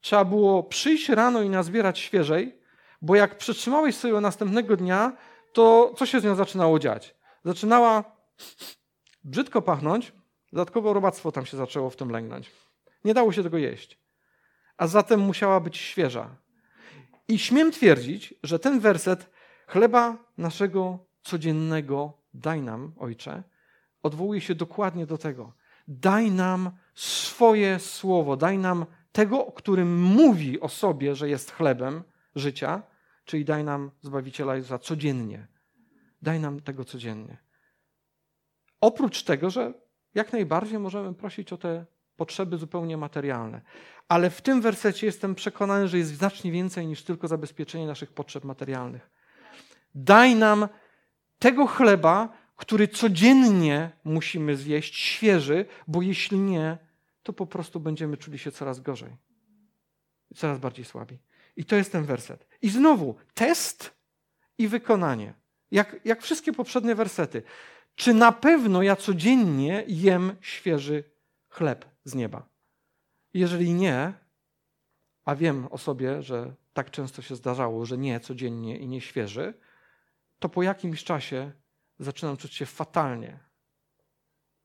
[0.00, 2.58] Trzeba było przyjść rano i nazbierać świeżej,
[3.02, 5.12] bo jak przetrzymałeś sobie następnego dnia,
[5.52, 7.14] to co się z nią zaczynało dziać?
[7.44, 8.04] Zaczynała
[9.24, 10.12] brzydko pachnąć,
[10.52, 12.50] dodatkowo robactwo tam się zaczęło w tym lęgnąć.
[13.04, 13.98] Nie dało się tego jeść.
[14.76, 16.36] A zatem musiała być świeża.
[17.28, 19.30] I śmiem twierdzić, że ten werset
[19.70, 23.42] Chleba naszego codziennego daj nam, Ojcze,
[24.02, 25.52] odwołuje się dokładnie do tego.
[25.88, 32.02] Daj nam swoje słowo, daj nam tego, którym mówi o sobie, że jest chlebem
[32.34, 32.82] życia,
[33.24, 35.46] czyli daj nam Zbawiciela Jezusa codziennie.
[36.22, 37.36] daj nam tego codziennie.
[38.80, 39.74] Oprócz tego, że
[40.14, 43.60] jak najbardziej możemy prosić o te potrzeby zupełnie materialne.
[44.08, 48.44] Ale w tym wersecie jestem przekonany, że jest znacznie więcej niż tylko zabezpieczenie naszych potrzeb
[48.44, 49.19] materialnych.
[49.94, 50.68] Daj nam
[51.38, 56.78] tego chleba, który codziennie musimy zjeść, świeży, bo jeśli nie,
[57.22, 59.16] to po prostu będziemy czuli się coraz gorzej.
[60.34, 61.18] Coraz bardziej słabi.
[61.56, 62.46] I to jest ten werset.
[62.62, 63.94] I znowu test
[64.58, 65.34] i wykonanie.
[65.70, 67.42] Jak, jak wszystkie poprzednie wersety.
[67.94, 71.04] Czy na pewno ja codziennie jem świeży
[71.48, 72.48] chleb z nieba?
[73.34, 74.12] Jeżeli nie,
[75.24, 79.54] a wiem o sobie, że tak często się zdarzało, że nie codziennie i nie świeży,
[80.40, 81.52] to po jakimś czasie
[81.98, 83.38] zaczynam czuć się fatalnie.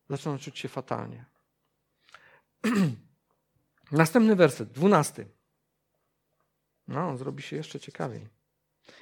[0.10, 1.26] Zaczynam czuć się fatalnie.
[3.92, 5.28] Następny werset, dwunasty.
[6.88, 8.28] No, zrobi się jeszcze ciekawiej.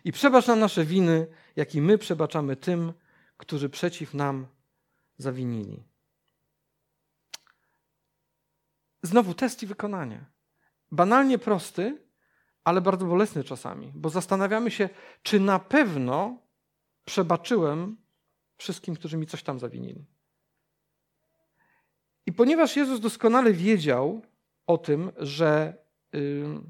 [0.03, 2.93] I przebacz nam nasze winy, jak i my przebaczamy tym,
[3.37, 4.47] którzy przeciw nam
[5.17, 5.83] zawinili.
[9.01, 10.25] Znowu test i wykonanie.
[10.91, 12.07] Banalnie prosty,
[12.63, 14.89] ale bardzo bolesny czasami, bo zastanawiamy się,
[15.23, 16.42] czy na pewno
[17.05, 17.97] przebaczyłem
[18.57, 20.05] wszystkim, którzy mi coś tam zawinili.
[22.25, 24.21] I ponieważ Jezus doskonale wiedział
[24.67, 25.73] o tym, że,
[26.13, 26.61] yy,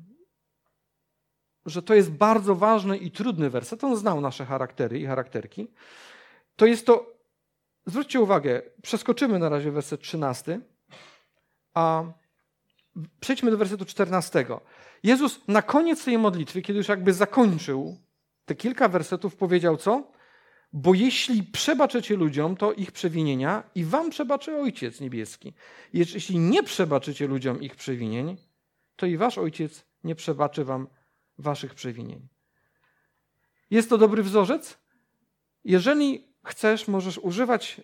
[1.66, 5.68] że to jest bardzo ważny i trudny werset, on znał nasze charaktery i charakterki,
[6.56, 7.14] to jest to,
[7.86, 10.60] zwróćcie uwagę, przeskoczymy na razie werset 13,
[11.74, 12.04] a
[13.20, 14.46] przejdźmy do wersetu 14.
[15.04, 17.98] Jezus na koniec tej modlitwy, kiedy już jakby zakończył
[18.46, 20.12] te kilka wersetów, powiedział co?
[20.74, 25.54] Bo jeśli przebaczycie ludziom, to ich przewinienia i wam przebaczy Ojciec Niebieski.
[25.94, 28.38] Jeśli nie przebaczycie ludziom ich przewinień,
[28.96, 30.88] to i wasz Ojciec nie przebaczy wam
[31.38, 32.28] waszych przewinień.
[33.72, 34.78] Jest to dobry wzorzec?
[35.64, 37.82] Jeżeli chcesz, możesz używać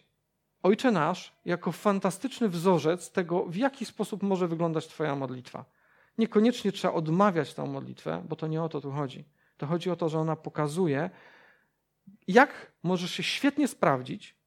[0.64, 5.66] Ojcze Nasz jako fantastyczny wzorzec tego, w jaki sposób może wyglądać Twoja modlitwa.
[6.18, 9.26] Niekoniecznie trzeba odmawiać tę modlitwę, bo to nie o to tu chodzi.
[9.58, 11.10] To chodzi o to, że ona pokazuje,
[12.28, 14.40] jak możesz się świetnie sprawdzić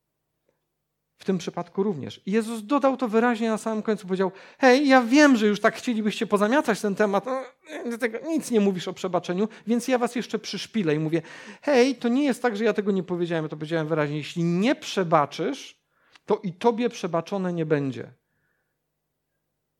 [1.22, 2.20] w tym przypadku również.
[2.26, 4.06] I Jezus dodał to wyraźnie na samym końcu.
[4.06, 7.26] Powiedział: Hej, ja wiem, że już tak chcielibyście pozamiatać ten temat.
[7.26, 11.22] No, tego nic nie mówisz o przebaczeniu, więc ja was jeszcze przyszpilę i mówię:
[11.62, 13.48] Hej, to nie jest tak, że ja tego nie powiedziałem.
[13.48, 14.16] To powiedziałem wyraźnie.
[14.16, 15.82] Jeśli nie przebaczysz,
[16.26, 18.12] to i tobie przebaczone nie będzie.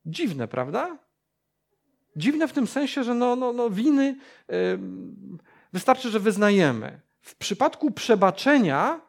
[0.06, 0.98] Dziwne, prawda?
[2.16, 4.16] Dziwne w tym sensie, że no, no, no winy
[4.48, 4.78] yy,
[5.72, 7.00] wystarczy, że wyznajemy.
[7.22, 9.00] W przypadku przebaczenia,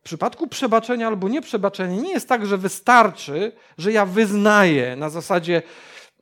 [0.00, 5.62] w przypadku przebaczenia albo nieprzebaczenia, nie jest tak, że wystarczy, że ja wyznaję na zasadzie,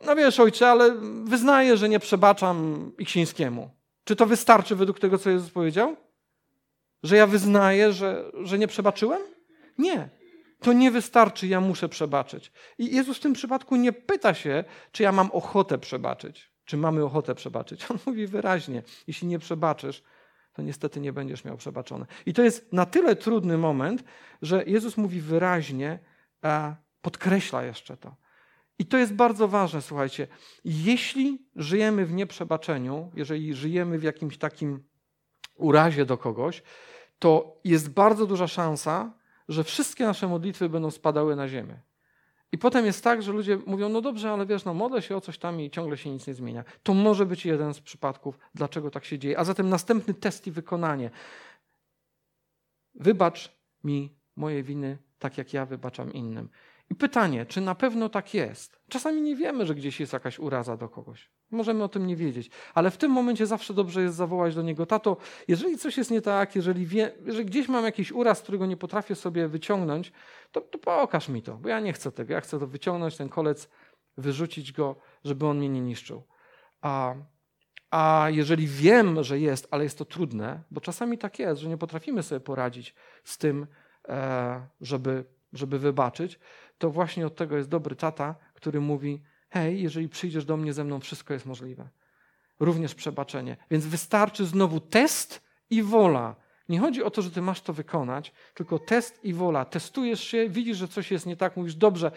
[0.06, 3.70] no wiesz, ojcze, ale wyznaję, że nie przebaczam Iksińskiemu.
[4.04, 5.96] Czy to wystarczy według tego, co Jezus powiedział?
[7.02, 9.22] Że ja wyznaję, że, że nie przebaczyłem?
[9.78, 10.08] Nie.
[10.60, 12.52] To nie wystarczy, ja muszę przebaczyć.
[12.78, 17.04] I Jezus w tym przypadku nie pyta się, czy ja mam ochotę przebaczyć, czy mamy
[17.04, 17.90] ochotę przebaczyć.
[17.90, 20.02] On mówi wyraźnie: jeśli nie przebaczysz,
[20.54, 22.06] to niestety nie będziesz miał przebaczone.
[22.26, 24.04] I to jest na tyle trudny moment,
[24.42, 25.98] że Jezus mówi wyraźnie,
[26.42, 28.16] a podkreśla jeszcze to.
[28.78, 30.26] I to jest bardzo ważne, słuchajcie.
[30.64, 34.84] Jeśli żyjemy w nieprzebaczeniu, jeżeli żyjemy w jakimś takim
[35.54, 36.62] urazie do kogoś,
[37.18, 39.12] to jest bardzo duża szansa,
[39.48, 41.80] że wszystkie nasze modlitwy będą spadały na ziemię.
[42.54, 45.20] I potem jest tak, że ludzie mówią, no dobrze, ale wiesz, no modlę się o
[45.20, 46.64] coś tam i ciągle się nic nie zmienia.
[46.82, 49.38] To może być jeden z przypadków, dlaczego tak się dzieje.
[49.38, 51.10] A zatem następny test i wykonanie.
[52.94, 53.52] Wybacz
[53.84, 56.48] mi moje winy, tak jak ja wybaczam innym.
[56.90, 58.80] I pytanie, czy na pewno tak jest?
[58.88, 61.30] Czasami nie wiemy, że gdzieś jest jakaś uraza do kogoś.
[61.50, 64.86] Możemy o tym nie wiedzieć, ale w tym momencie zawsze dobrze jest zawołać do niego:
[64.86, 65.16] Tato,
[65.48, 69.14] jeżeli coś jest nie tak, jeżeli, wie, jeżeli gdzieś mam jakiś uraz, którego nie potrafię
[69.14, 70.12] sobie wyciągnąć,
[70.52, 72.32] to, to pokaż mi to, bo ja nie chcę tego.
[72.32, 73.68] Ja chcę to wyciągnąć, ten kolec,
[74.16, 76.22] wyrzucić go, żeby on mnie nie niszczył.
[76.80, 77.14] A,
[77.90, 81.76] a jeżeli wiem, że jest, ale jest to trudne, bo czasami tak jest, że nie
[81.76, 82.94] potrafimy sobie poradzić
[83.24, 83.66] z tym,
[84.08, 86.38] e, żeby, żeby wybaczyć,
[86.78, 90.84] to właśnie od tego jest dobry tata, który mówi: Hej, jeżeli przyjdziesz do mnie ze
[90.84, 91.88] mną, wszystko jest możliwe.
[92.60, 93.56] Również przebaczenie.
[93.70, 96.36] Więc wystarczy znowu test i wola.
[96.68, 99.64] Nie chodzi o to, że ty masz to wykonać, tylko test i wola.
[99.64, 102.10] Testujesz się, widzisz, że coś jest nie tak, mówisz: Dobrze,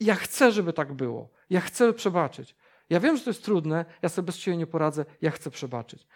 [0.00, 1.30] ja chcę, żeby tak było.
[1.50, 2.56] Ja chcę przebaczyć.
[2.90, 6.06] Ja wiem, że to jest trudne, ja sobie bez ciebie nie poradzę, ja chcę przebaczyć.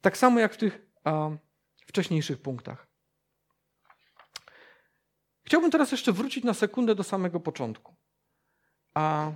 [0.00, 1.30] Tak samo jak w tych a,
[1.86, 2.87] wcześniejszych punktach.
[5.48, 7.96] Chciałbym teraz jeszcze wrócić na sekundę do samego początku.
[8.94, 9.32] A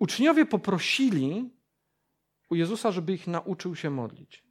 [0.00, 1.50] uczniowie poprosili
[2.50, 4.44] u Jezusa, żeby ich nauczył się modlić.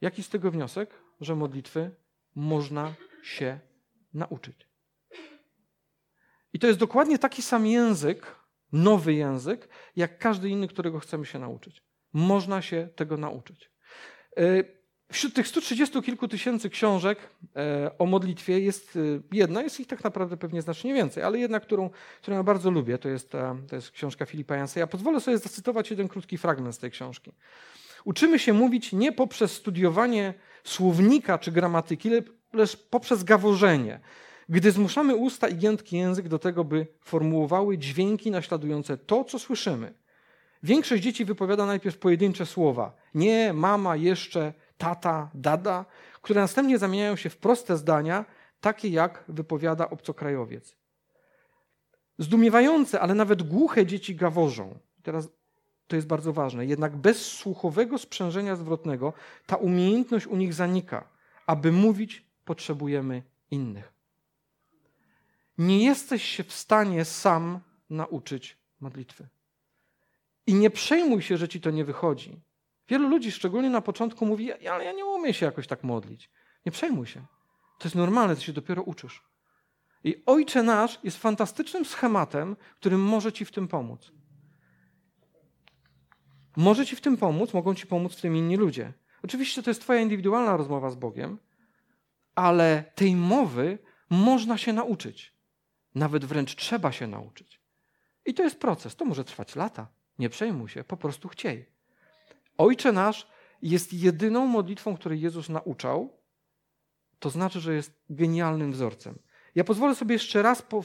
[0.00, 1.04] Jaki z tego wniosek?
[1.20, 1.90] że modlitwy
[2.34, 3.60] można się
[4.14, 4.68] nauczyć.
[6.52, 8.36] I to jest dokładnie taki sam język,
[8.72, 11.82] nowy język, jak każdy inny, którego chcemy się nauczyć.
[12.12, 13.70] Można się tego nauczyć.
[14.36, 14.64] E,
[15.12, 17.18] wśród tych 130 kilku tysięcy książek
[17.56, 19.00] e, o modlitwie jest e,
[19.32, 21.90] jedna, jest ich tak naprawdę pewnie znacznie więcej, ale jedna, którą,
[22.22, 23.30] którą ja bardzo lubię, to jest,
[23.68, 24.80] to jest książka Filipa Jansa.
[24.80, 27.32] Ja pozwolę sobie zacytować jeden krótki fragment z tej książki.
[28.04, 32.10] Uczymy się mówić nie poprzez studiowanie słownika czy gramatyki,
[32.52, 34.00] lecz poprzez gaworzenie
[34.48, 39.94] gdy zmuszamy usta i giętki język do tego, by formułowały dźwięki naśladujące to, co słyszymy.
[40.62, 45.84] Większość dzieci wypowiada najpierw pojedyncze słowa: nie, mama, jeszcze, tata, dada,
[46.22, 48.24] które następnie zamieniają się w proste zdania,
[48.60, 50.76] takie jak wypowiada obcokrajowiec.
[52.18, 54.78] Zdumiewające, ale nawet głuche dzieci gaworzą.
[55.02, 55.28] Teraz
[55.86, 56.66] to jest bardzo ważne.
[56.66, 59.12] Jednak bez słuchowego sprzężenia zwrotnego
[59.46, 61.08] ta umiejętność u nich zanika.
[61.46, 63.94] Aby mówić, potrzebujemy innych
[65.58, 67.60] nie jesteś się w stanie sam
[67.90, 69.28] nauczyć modlitwy.
[70.46, 72.40] I nie przejmuj się, że ci to nie wychodzi.
[72.88, 76.30] Wielu ludzi, szczególnie na początku, mówi: Ale ja nie umiem się jakoś tak modlić.
[76.66, 77.20] Nie przejmuj się.
[77.78, 79.22] To jest normalne, ty się dopiero uczysz.
[80.04, 84.12] I Ojcze Nasz jest fantastycznym schematem, którym może ci w tym pomóc.
[86.56, 88.92] Może ci w tym pomóc, mogą ci pomóc w tym inni ludzie.
[89.22, 91.38] Oczywiście to jest Twoja indywidualna rozmowa z Bogiem,
[92.34, 93.78] ale tej mowy
[94.10, 95.34] można się nauczyć.
[95.94, 97.60] Nawet wręcz trzeba się nauczyć.
[98.26, 98.96] I to jest proces.
[98.96, 99.86] To może trwać lata.
[100.18, 101.73] Nie przejmuj się, po prostu chciej.
[102.58, 103.26] Ojcze nasz
[103.62, 106.12] jest jedyną modlitwą, której Jezus nauczał.
[107.18, 109.18] To znaczy, że jest genialnym wzorcem.
[109.54, 110.84] Ja pozwolę sobie jeszcze raz po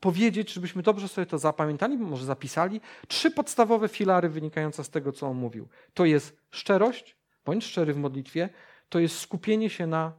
[0.00, 2.80] powiedzieć, żebyśmy dobrze sobie to zapamiętali, może zapisali.
[3.08, 5.68] Trzy podstawowe filary wynikające z tego, co on mówił.
[5.94, 8.48] To jest szczerość, bądź szczery w modlitwie,
[8.88, 10.12] to jest skupienie się na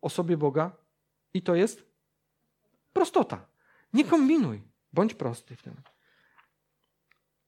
[0.00, 0.76] osobie Boga
[1.34, 1.86] i to jest
[2.92, 3.46] prostota.
[3.92, 5.74] Nie kombinuj, bądź prosty w tym.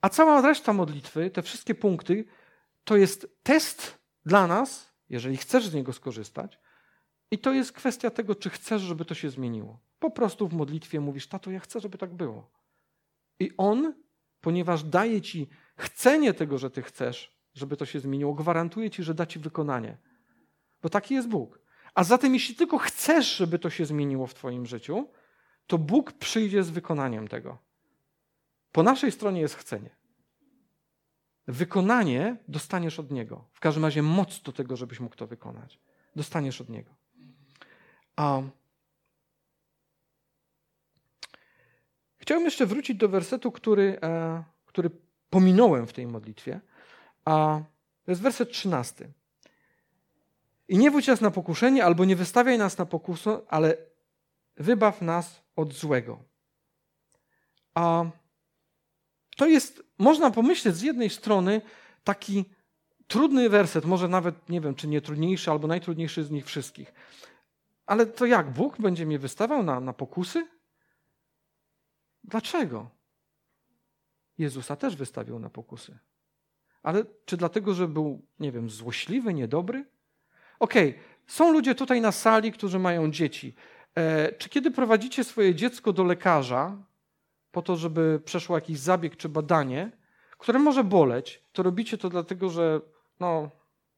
[0.00, 2.24] A cała reszta modlitwy, te wszystkie punkty,
[2.84, 6.58] to jest test dla nas, jeżeli chcesz z niego skorzystać,
[7.30, 9.80] i to jest kwestia tego, czy chcesz, żeby to się zmieniło.
[9.98, 12.50] Po prostu w modlitwie mówisz, tato, ja chcę, żeby tak było.
[13.38, 13.94] I on,
[14.40, 19.14] ponieważ daje ci chcenie tego, że ty chcesz, żeby to się zmieniło, gwarantuje ci, że
[19.14, 19.98] da ci wykonanie.
[20.82, 21.60] Bo taki jest Bóg.
[21.94, 25.08] A zatem, jeśli tylko chcesz, żeby to się zmieniło w Twoim życiu,
[25.66, 27.58] to Bóg przyjdzie z wykonaniem tego.
[28.72, 29.90] Po naszej stronie jest chcenie.
[31.46, 33.44] Wykonanie dostaniesz od Niego.
[33.52, 35.80] W każdym razie moc do tego, żebyś mógł to wykonać.
[36.16, 36.90] Dostaniesz od Niego.
[38.16, 38.42] A
[42.22, 44.90] Chciałbym jeszcze wrócić do wersetu, który, e, który
[45.30, 46.60] pominąłem w tej modlitwie.
[47.24, 47.60] A
[48.04, 49.08] to jest werset 13.
[50.68, 53.76] I nie wódź nas na pokuszenie, albo nie wystawiaj nas na pokusę, ale
[54.56, 56.18] wybaw nas od złego.
[57.74, 58.04] A
[59.36, 61.60] to jest, można pomyśleć z jednej strony,
[62.04, 62.44] taki
[63.06, 66.94] trudny werset, może nawet nie wiem, czy nie trudniejszy, albo najtrudniejszy z nich wszystkich.
[67.86, 68.50] Ale to jak?
[68.50, 70.46] Bóg będzie mnie wystawał na, na pokusy?
[72.24, 72.90] Dlaczego?
[74.38, 75.98] Jezusa też wystawił na pokusy.
[76.82, 79.84] Ale czy dlatego, że był, nie wiem, złośliwy, niedobry?
[80.58, 81.02] Okej, okay.
[81.26, 83.54] są ludzie tutaj na sali, którzy mają dzieci.
[83.94, 86.76] E, czy kiedy prowadzicie swoje dziecko do lekarza,
[87.52, 89.90] po to, żeby przeszło jakiś zabieg czy badanie,
[90.38, 92.80] które może boleć, to robicie to dlatego, że
[93.20, 93.50] no,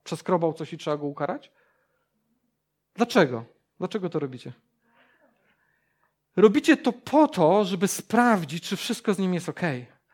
[0.05, 1.53] przeskrobał coś i trzeba go ukarać?
[2.95, 3.45] Dlaczego?
[3.79, 4.53] Dlaczego to robicie?
[6.37, 9.61] Robicie to po to, żeby sprawdzić, czy wszystko z nim jest ok.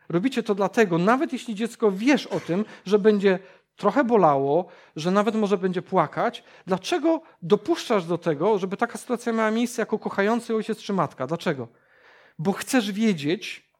[0.09, 3.39] Robicie to dlatego, nawet jeśli dziecko wiesz o tym, że będzie
[3.75, 6.43] trochę bolało, że nawet może będzie płakać.
[6.67, 11.27] Dlaczego dopuszczasz do tego, żeby taka sytuacja miała miejsce jako kochający ojciec czy matka?
[11.27, 11.67] Dlaczego?
[12.43, 13.71] Bo chcesz wiedzieć,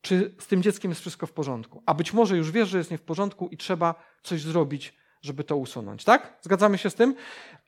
[0.00, 1.82] czy z tym dzieckiem jest wszystko w porządku.
[1.86, 5.44] A być może już wiesz, że jest nie w porządku i trzeba coś zrobić, żeby
[5.44, 6.04] to usunąć.
[6.04, 6.38] Tak?
[6.42, 7.14] Zgadzamy się z tym?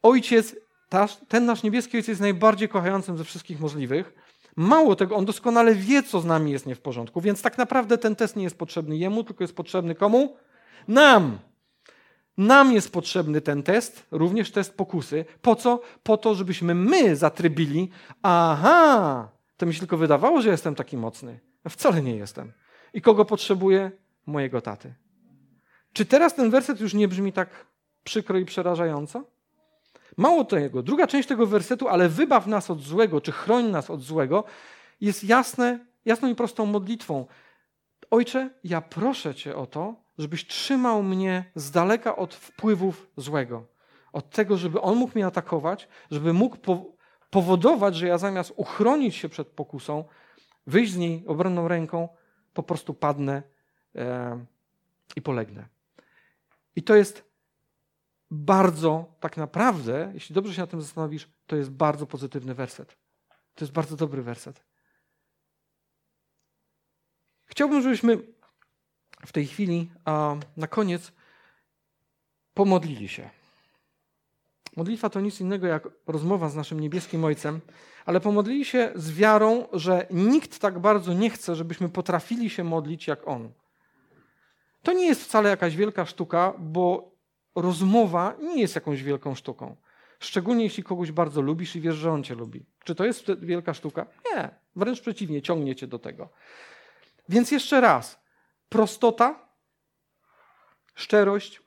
[0.02, 0.56] Ojciec,
[1.28, 4.12] ten nasz niebieski ojciec jest najbardziej kochającym ze wszystkich możliwych.
[4.56, 7.98] Mało tego, on doskonale wie, co z nami jest nie w porządku, więc tak naprawdę
[7.98, 10.36] ten test nie jest potrzebny jemu, tylko jest potrzebny komu?
[10.88, 11.38] Nam.
[12.38, 15.24] Nam jest potrzebny ten test, również test pokusy.
[15.42, 15.80] Po co?
[16.02, 17.90] Po to, żebyśmy my zatrybili,
[18.22, 21.40] aha, to mi się tylko wydawało, że jestem taki mocny.
[21.68, 22.52] Wcale nie jestem.
[22.94, 23.90] I kogo potrzebuję?
[24.26, 24.94] Mojego taty.
[25.92, 27.66] Czy teraz ten werset już nie brzmi tak
[28.04, 29.24] przykro i przerażająco?
[30.16, 34.02] Mało tego, druga część tego wersetu, ale wybaw nas od złego, czy chroń nas od
[34.02, 34.44] złego,
[35.00, 37.26] jest jasne, jasną i prostą modlitwą.
[38.10, 43.66] Ojcze, ja proszę Cię o to, żebyś trzymał mnie z daleka od wpływów złego.
[44.12, 46.56] Od tego, żeby on mógł mnie atakować, żeby mógł
[47.32, 50.04] powodować, że ja zamiast uchronić się przed pokusą,
[50.66, 52.08] wyjść z niej obronną ręką,
[52.54, 53.42] po prostu padnę
[53.94, 54.44] e,
[55.16, 55.68] i polegnę.
[56.76, 57.24] I to jest
[58.30, 62.96] bardzo, tak naprawdę, jeśli dobrze się na tym zastanowisz, to jest bardzo pozytywny werset.
[63.54, 64.64] To jest bardzo dobry werset.
[67.46, 68.18] Chciałbym, żebyśmy
[69.26, 71.12] w tej chwili, a na koniec,
[72.54, 73.30] pomodlili się.
[74.76, 77.60] Modlitwa to nic innego jak rozmowa z naszym niebieskim Ojcem,
[78.04, 83.06] ale pomodlili się z wiarą, że nikt tak bardzo nie chce, żebyśmy potrafili się modlić
[83.06, 83.52] jak On.
[84.82, 87.12] To nie jest wcale jakaś wielka sztuka, bo
[87.54, 89.76] rozmowa nie jest jakąś wielką sztuką.
[90.20, 92.66] Szczególnie jeśli kogoś bardzo lubisz i wiesz, że on cię lubi.
[92.84, 94.06] Czy to jest wielka sztuka?
[94.32, 94.50] Nie.
[94.76, 96.28] Wręcz przeciwnie, ciągnie cię do tego.
[97.28, 98.20] Więc jeszcze raz.
[98.68, 99.48] Prostota,
[100.94, 101.62] szczerość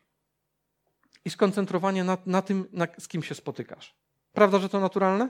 [1.25, 3.95] i skoncentrowanie na, na tym, na, z kim się spotykasz.
[4.33, 5.29] Prawda, że to naturalne?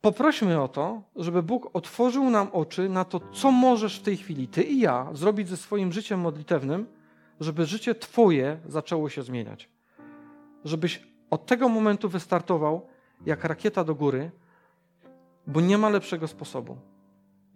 [0.00, 4.48] Poprośmy o to, żeby Bóg otworzył nam oczy na to, co możesz w tej chwili,
[4.48, 6.86] ty i ja, zrobić ze swoim życiem modlitewnym,
[7.40, 9.68] żeby życie Twoje zaczęło się zmieniać.
[10.64, 12.86] Żebyś od tego momentu wystartował
[13.26, 14.30] jak rakieta do góry,
[15.46, 16.78] bo nie ma lepszego sposobu.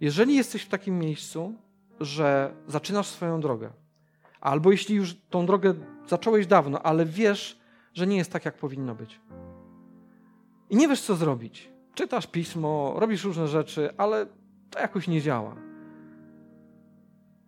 [0.00, 1.54] Jeżeli jesteś w takim miejscu,
[2.00, 3.70] że zaczynasz swoją drogę,
[4.40, 5.74] albo jeśli już tą drogę
[6.06, 7.60] zacząłeś dawno, ale wiesz,
[7.94, 9.20] że nie jest tak, jak powinno być.
[10.70, 11.70] I nie wiesz, co zrobić.
[11.94, 14.26] Czytasz pismo, robisz różne rzeczy, ale
[14.70, 15.56] to jakoś nie działa.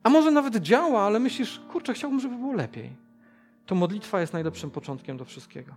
[0.03, 2.97] A może nawet działa, ale myślisz, kurczę, chciałbym, żeby było lepiej.
[3.67, 5.75] To modlitwa jest najlepszym początkiem do wszystkiego.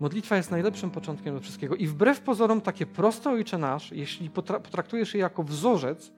[0.00, 1.76] Modlitwa jest najlepszym początkiem do wszystkiego.
[1.76, 6.12] I wbrew pozorom, takie proste Ojcze Nasz, jeśli potraktujesz je jako wzorzec,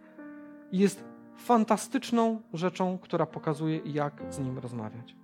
[0.72, 1.04] jest
[1.36, 5.16] fantastyczną rzeczą, która pokazuje, jak z Nim rozmawiać.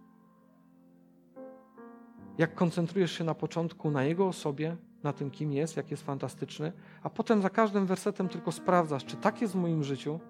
[2.39, 6.73] Jak koncentrujesz się na początku na Jego osobie, na tym, kim jest, jak jest fantastyczny,
[7.03, 10.21] a potem za każdym wersetem tylko sprawdzasz, czy tak jest w moim życiu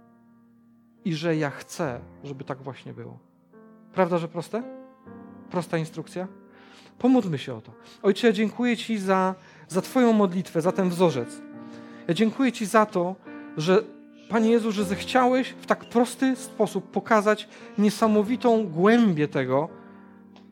[1.05, 3.19] i że ja chcę, żeby tak właśnie było.
[3.93, 4.63] Prawda, że proste?
[5.51, 6.29] Prosta instrukcja?
[6.99, 7.73] Pomódlmy się o to.
[8.03, 9.35] Ojcze, ja dziękuję Ci za,
[9.69, 11.43] za Twoją modlitwę, za ten wzorzec.
[12.09, 13.17] Ja dziękuję Ci za to,
[13.57, 13.83] że
[14.31, 19.69] Panie Jezu, że zechciałeś w tak prosty sposób pokazać niesamowitą głębię tego,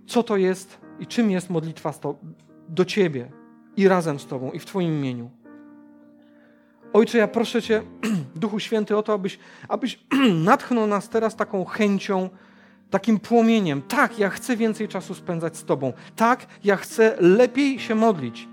[0.07, 1.95] co to jest i czym jest modlitwa
[2.69, 3.33] do Ciebie
[3.77, 5.31] i razem z Tobą i w Twoim imieniu.
[6.93, 7.83] Ojcze, ja proszę Cię,
[8.37, 10.01] Duchu Święty, o to, abyś, abyś
[10.51, 12.31] natchnął nas teraz taką chęcią,
[12.91, 13.83] takim płomieniem.
[13.83, 15.93] Tak, ja chcę więcej czasu spędzać z Tobą.
[16.17, 18.49] Tak, ja chcę lepiej się modlić.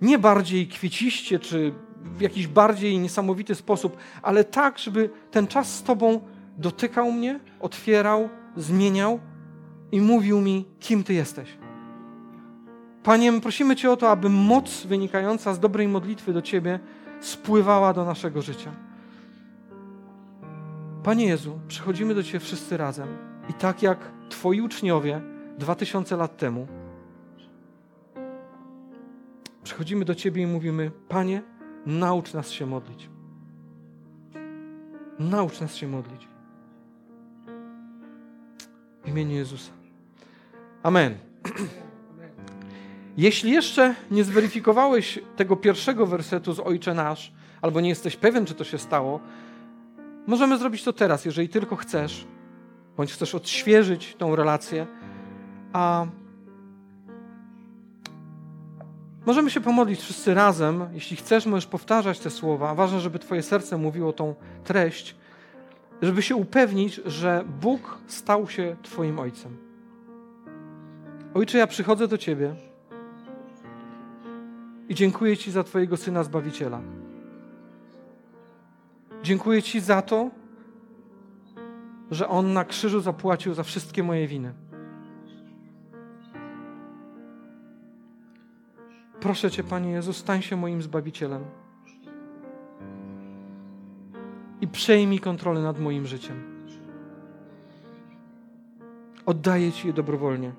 [0.00, 1.72] Nie bardziej kwieciście, czy
[2.04, 6.20] w jakiś bardziej niesamowity sposób, ale tak, żeby ten czas z Tobą
[6.58, 9.20] dotykał mnie, otwierał, zmieniał
[9.92, 11.58] i mówił mi, kim Ty jesteś.
[13.02, 16.80] Panie, prosimy Cię o to, aby moc wynikająca z dobrej modlitwy do Ciebie
[17.20, 18.70] spływała do naszego życia.
[21.02, 23.08] Panie Jezu, przychodzimy do Ciebie wszyscy razem
[23.50, 23.98] i tak jak
[24.28, 25.20] Twoi uczniowie
[25.58, 26.66] dwa tysiące lat temu,
[29.62, 31.42] przychodzimy do Ciebie i mówimy: Panie,
[31.86, 33.10] naucz nas się modlić.
[35.18, 36.28] Naucz nas się modlić.
[39.04, 39.72] W imieniu Jezusa.
[40.82, 41.14] Amen.
[43.16, 48.54] Jeśli jeszcze nie zweryfikowałeś tego pierwszego wersetu z Ojcze Nasz, albo nie jesteś pewien, czy
[48.54, 49.20] to się stało,
[50.26, 52.26] możemy zrobić to teraz, jeżeli tylko chcesz,
[52.96, 54.86] bądź chcesz odświeżyć tą relację.
[55.72, 56.06] A
[59.26, 60.86] możemy się pomodlić wszyscy razem.
[60.92, 62.74] Jeśli chcesz, możesz powtarzać te słowa.
[62.74, 65.16] Ważne, żeby Twoje serce mówiło tą treść,
[66.02, 69.56] żeby się upewnić, że Bóg stał się Twoim Ojcem.
[71.34, 72.54] Ojcze, ja przychodzę do Ciebie
[74.88, 76.80] i dziękuję Ci za Twojego Syna Zbawiciela.
[79.22, 80.30] Dziękuję Ci za to,
[82.10, 84.52] że On na krzyżu zapłacił za wszystkie moje winy.
[89.22, 91.44] Proszę Cię, Panie Jezu, stań się moim Zbawicielem
[94.60, 96.42] i przejmij kontrolę nad moim życiem.
[99.26, 100.52] Oddaję Ci je dobrowolnie.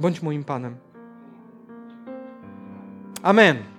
[0.00, 0.76] Bądź moim Panem.
[3.22, 3.71] Amen.